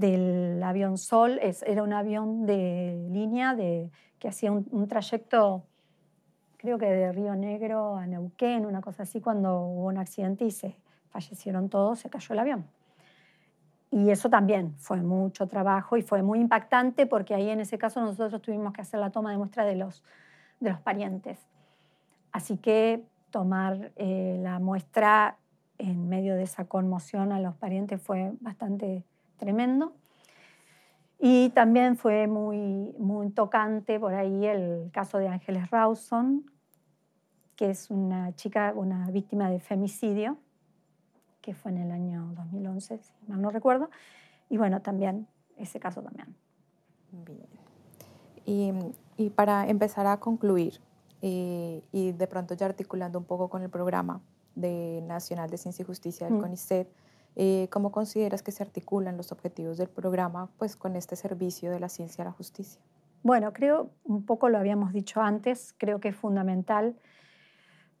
del 0.00 0.62
avión 0.62 0.98
Sol. 0.98 1.38
Era 1.42 1.82
un 1.82 1.92
avión 1.92 2.46
de 2.46 3.06
línea 3.10 3.54
de, 3.54 3.90
que 4.18 4.28
hacía 4.28 4.50
un, 4.50 4.66
un, 4.70 4.88
trayecto, 4.88 5.64
creo 6.56 6.78
que 6.78 6.86
de 6.86 7.12
Río 7.12 7.34
Negro 7.36 7.96
a 7.96 8.06
Neuquén, 8.06 8.66
una 8.66 8.80
cosa 8.80 9.04
así, 9.04 9.20
cuando 9.20 9.60
hubo 9.60 9.86
un 9.86 9.98
accidente 9.98 10.44
y 10.44 10.50
se 10.50 10.76
fallecieron 11.10 11.68
todos, 11.68 12.00
se 12.00 12.10
cayó 12.10 12.32
el 12.32 12.38
avión. 12.38 12.66
Y 13.90 14.10
eso 14.10 14.30
también 14.30 14.74
fue 14.78 15.02
mucho 15.02 15.48
trabajo 15.48 15.96
y 15.96 16.02
fue 16.02 16.22
muy 16.22 16.38
impactante 16.38 17.06
porque 17.06 17.34
ahí 17.34 17.50
en 17.50 17.60
ese 17.60 17.76
caso 17.76 18.00
nosotros 18.00 18.40
tuvimos 18.40 18.72
que 18.72 18.82
hacer 18.82 19.00
la 19.00 19.10
toma 19.10 19.32
de 19.32 19.38
muestra 19.38 19.64
de 19.64 19.74
los, 19.74 20.04
de 20.60 20.70
los 20.70 20.80
parientes. 20.80 21.38
Así 22.30 22.56
que 22.56 23.04
tomar 23.30 23.90
eh, 23.96 24.38
la 24.40 24.60
muestra 24.60 25.38
en 25.78 26.08
medio 26.08 26.36
de 26.36 26.44
esa 26.44 26.66
conmoción 26.66 27.32
a 27.32 27.40
los 27.40 27.56
parientes 27.56 28.00
fue 28.00 28.32
bastante 28.40 29.04
tremendo. 29.40 29.92
Y 31.18 31.50
también 31.50 31.96
fue 31.96 32.26
muy, 32.28 32.94
muy 32.98 33.30
tocante 33.30 33.98
por 33.98 34.14
ahí 34.14 34.46
el 34.46 34.90
caso 34.92 35.18
de 35.18 35.28
Ángeles 35.28 35.70
Rawson, 35.70 36.44
que 37.56 37.70
es 37.70 37.90
una 37.90 38.34
chica, 38.36 38.72
una 38.74 39.10
víctima 39.10 39.50
de 39.50 39.58
femicidio, 39.58 40.38
que 41.40 41.54
fue 41.54 41.72
en 41.72 41.78
el 41.78 41.90
año 41.90 42.32
2011, 42.36 42.98
si 42.98 43.12
mal 43.26 43.42
no 43.42 43.50
recuerdo. 43.50 43.90
Y 44.48 44.56
bueno, 44.56 44.80
también 44.80 45.26
ese 45.56 45.80
caso 45.80 46.02
también. 46.02 46.34
Bien. 47.12 47.48
Y, 48.46 48.72
y 49.22 49.30
para 49.30 49.68
empezar 49.68 50.06
a 50.06 50.18
concluir, 50.18 50.80
eh, 51.22 51.82
y 51.92 52.12
de 52.12 52.26
pronto 52.26 52.54
ya 52.54 52.66
articulando 52.66 53.18
un 53.18 53.26
poco 53.26 53.48
con 53.48 53.62
el 53.62 53.68
programa 53.68 54.22
de 54.54 55.02
Nacional 55.06 55.50
de 55.50 55.58
Ciencia 55.58 55.82
y 55.82 55.86
Justicia 55.86 56.26
del 56.26 56.36
mm. 56.36 56.40
CONICET, 56.40 56.88
eh, 57.36 57.68
¿cómo 57.70 57.92
consideras 57.92 58.42
que 58.42 58.52
se 58.52 58.62
articulan 58.62 59.16
los 59.16 59.32
objetivos 59.32 59.78
del 59.78 59.88
programa 59.88 60.50
pues, 60.58 60.76
con 60.76 60.96
este 60.96 61.16
servicio 61.16 61.70
de 61.70 61.80
la 61.80 61.88
ciencia 61.88 62.22
a 62.22 62.26
la 62.26 62.32
justicia? 62.32 62.80
Bueno, 63.22 63.52
creo, 63.52 63.90
un 64.04 64.24
poco 64.24 64.48
lo 64.48 64.58
habíamos 64.58 64.92
dicho 64.92 65.20
antes, 65.20 65.74
creo 65.78 66.00
que 66.00 66.08
es 66.08 66.16
fundamental 66.16 66.96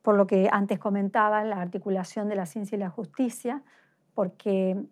por 0.02 0.16
lo 0.16 0.26
que 0.26 0.48
antes 0.50 0.78
comentaba, 0.78 1.44
la 1.44 1.60
articulación 1.60 2.28
de 2.28 2.36
la 2.36 2.46
ciencia 2.46 2.76
y 2.76 2.78
la 2.78 2.90
justicia, 2.90 3.62
porque 4.14 4.82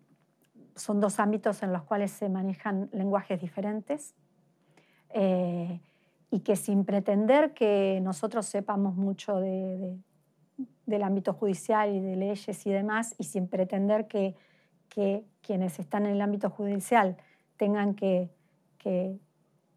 son 0.75 0.99
dos 0.99 1.19
ámbitos 1.19 1.63
en 1.63 1.73
los 1.73 1.83
cuales 1.83 2.11
se 2.11 2.29
manejan 2.29 2.89
lenguajes 2.93 3.41
diferentes 3.41 4.15
eh, 5.09 5.81
y 6.31 6.39
que 6.41 6.55
sin 6.55 6.85
pretender 6.85 7.53
que 7.53 7.99
nosotros 8.03 8.45
sepamos 8.45 8.95
mucho 8.95 9.39
del 10.85 11.03
ámbito 11.03 11.33
judicial 11.33 11.93
y 11.93 11.99
de 11.99 12.15
leyes 12.15 12.65
y 12.65 12.69
demás, 12.71 13.15
y 13.17 13.23
sin 13.23 13.47
pretender 13.47 14.07
que, 14.07 14.35
quienes 15.41 15.79
están 15.79 16.05
en 16.05 16.11
el 16.11 16.21
ámbito 16.21 16.49
judicial 16.49 17.15
tengan 17.55 17.93
que, 17.93 18.29
que 18.77 19.17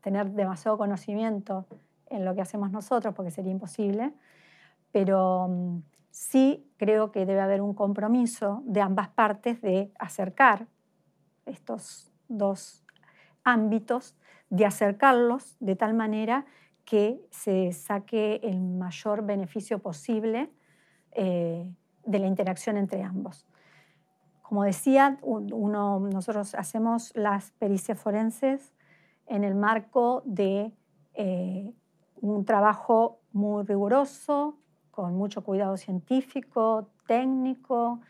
tener 0.01 0.31
demasiado 0.33 0.77
conocimiento 0.77 1.64
en 2.11 2.25
lo 2.25 2.35
que 2.35 2.40
hacemos 2.40 2.73
nosotros, 2.73 3.14
porque 3.14 3.31
sería 3.31 3.53
imposible, 3.53 4.12
pero 4.90 5.47
mm, 5.49 5.83
sí 6.11 6.68
creo 6.77 7.12
que 7.12 7.25
debe 7.25 7.40
haber 7.40 7.62
un 7.62 7.73
compromiso 7.73 8.62
de 8.64 8.81
ambas 8.81 9.09
partes 9.11 9.62
de 9.62 9.92
acercar 9.99 10.66
estos 11.47 12.11
dos 12.29 12.85
ámbitos, 13.45 14.16
de 14.51 14.66
acercarlos 14.66 15.57
de 15.61 15.77
tal 15.77 15.95
manera 15.95 16.47
que 16.85 17.25
se 17.31 17.73
saque 17.73 18.40
el 18.42 18.61
mayor 18.61 19.25
beneficio 19.25 19.79
posible 19.79 20.51
eh, 21.14 21.70
de 22.05 22.18
la 22.18 22.27
interacción 22.27 22.77
entre 22.77 23.03
ambos. 23.03 23.46
Como 24.42 24.64
decía, 24.64 25.18
nosotros 25.22 26.55
hacemos 26.55 27.12
las 27.14 27.53
pericias 27.53 27.98
forenses 27.98 28.75
en 29.27 29.44
el 29.44 29.55
marco 29.55 30.22
de 30.27 30.72
eh, 31.14 31.72
un 32.20 32.44
trabajo 32.44 33.20
muy 33.33 33.64
riguroso, 33.64 34.59
con 34.90 35.16
mucho 35.16 35.42
cuidado 35.42 35.77
científico, 35.77 36.90
técnico, 37.07 38.01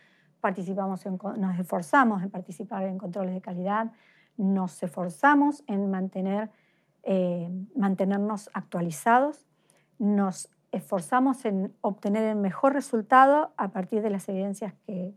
participamos 0.40 1.06
nos 1.38 1.58
esforzamos 1.58 2.22
en 2.22 2.30
participar 2.30 2.82
en 2.84 2.98
controles 2.98 3.34
de 3.34 3.40
calidad, 3.40 3.92
nos 4.36 4.82
esforzamos 4.82 5.62
en 5.68 5.90
mantener, 5.90 6.50
eh, 7.04 7.48
mantenernos 7.76 8.50
actualizados, 8.52 9.46
nos 9.98 10.50
esforzamos 10.72 11.44
en 11.44 11.74
obtener 11.80 12.24
el 12.24 12.36
mejor 12.36 12.72
resultado 12.72 13.52
a 13.56 13.68
partir 13.68 14.02
de 14.02 14.10
las 14.10 14.28
evidencias 14.28 14.74
que, 14.86 15.14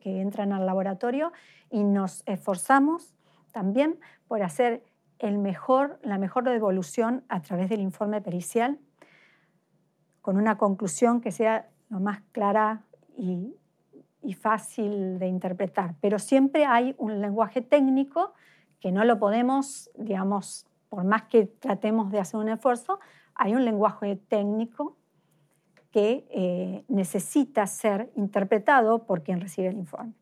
que 0.00 0.20
entran 0.20 0.52
al 0.52 0.64
laboratorio 0.66 1.32
y 1.70 1.84
nos 1.84 2.22
esforzamos 2.26 3.14
también 3.52 3.98
por 4.28 4.42
hacer 4.42 4.84
el 5.18 5.38
mejor, 5.38 5.98
la 6.02 6.18
mejor 6.18 6.44
devolución 6.44 7.24
a 7.28 7.42
través 7.42 7.68
del 7.68 7.80
informe 7.80 8.20
pericial, 8.20 8.78
con 10.22 10.36
una 10.36 10.56
conclusión 10.58 11.20
que 11.20 11.32
sea 11.32 11.68
lo 11.88 12.00
más 12.00 12.20
clara 12.32 12.82
y, 13.16 13.56
y 14.22 14.34
fácil 14.34 15.18
de 15.18 15.26
interpretar. 15.26 15.94
Pero 16.00 16.18
siempre 16.18 16.66
hay 16.66 16.94
un 16.98 17.20
lenguaje 17.20 17.62
técnico 17.62 18.34
que 18.80 18.92
no 18.92 19.04
lo 19.04 19.18
podemos, 19.18 19.90
digamos, 19.96 20.66
por 20.88 21.04
más 21.04 21.24
que 21.24 21.46
tratemos 21.46 22.10
de 22.10 22.20
hacer 22.20 22.38
un 22.38 22.48
esfuerzo, 22.48 23.00
hay 23.38 23.54
un 23.54 23.64
lenguaje 23.64 24.16
técnico 24.28 24.96
que 25.90 26.26
eh, 26.30 26.84
necesita 26.88 27.66
ser 27.66 28.10
interpretado 28.14 29.06
por 29.06 29.22
quien 29.22 29.40
recibe 29.40 29.68
el 29.68 29.76
informe. 29.76 30.12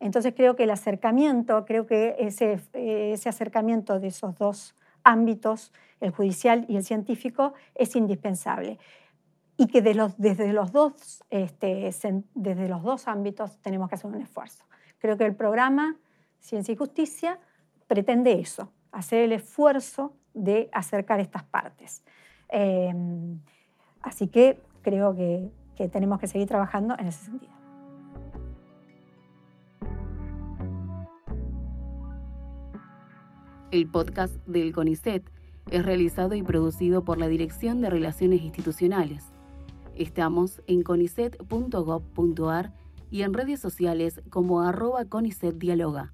Entonces 0.00 0.34
creo 0.36 0.56
que 0.56 0.64
el 0.64 0.70
acercamiento, 0.70 1.64
creo 1.64 1.86
que 1.86 2.16
ese, 2.18 2.60
ese 2.72 3.28
acercamiento 3.28 4.00
de 4.00 4.08
esos 4.08 4.36
dos 4.36 4.74
ámbitos, 5.04 5.72
el 6.00 6.10
judicial 6.10 6.66
y 6.68 6.76
el 6.76 6.84
científico, 6.84 7.54
es 7.74 7.94
indispensable. 7.94 8.78
Y 9.56 9.68
que 9.68 9.82
desde, 9.82 10.52
los 10.52 10.72
dos, 10.72 11.22
este, 11.30 11.90
desde 12.34 12.68
los 12.68 12.82
dos 12.82 13.06
ámbitos 13.06 13.58
tenemos 13.58 13.88
que 13.88 13.94
hacer 13.94 14.10
un 14.10 14.20
esfuerzo. 14.20 14.64
Creo 14.98 15.16
que 15.16 15.24
el 15.24 15.36
programa 15.36 15.96
Ciencia 16.40 16.72
y 16.72 16.76
Justicia 16.76 17.38
pretende 17.86 18.32
eso, 18.32 18.72
hacer 18.90 19.20
el 19.20 19.32
esfuerzo 19.32 20.16
de 20.32 20.68
acercar 20.72 21.20
estas 21.20 21.44
partes. 21.44 22.02
Em, 22.56 23.40
así 24.00 24.28
que 24.28 24.60
creo 24.82 25.16
que 25.16 25.50
tenemos 25.88 26.20
que 26.20 26.28
seguir 26.28 26.46
trabajando 26.46 26.94
en 26.96 27.08
ese 27.08 27.24
sentido. 27.24 27.52
El 33.72 33.88
podcast 33.88 34.36
del 34.46 34.72
CONICET 34.72 35.28
es 35.72 35.84
realizado 35.84 36.36
y 36.36 36.44
producido 36.44 37.02
por 37.04 37.18
la 37.18 37.26
Dirección 37.26 37.80
de 37.80 37.90
Relaciones 37.90 38.40
Institucionales. 38.42 39.32
Estamos 39.96 40.62
en 40.68 40.84
conicet.gov.ar 40.84 42.72
y 43.10 43.22
en 43.22 43.34
redes 43.34 43.58
sociales 43.58 44.22
como 44.30 44.60
arroba 44.60 45.06
CONICET 45.06 45.56
Dialoga. 45.56 46.12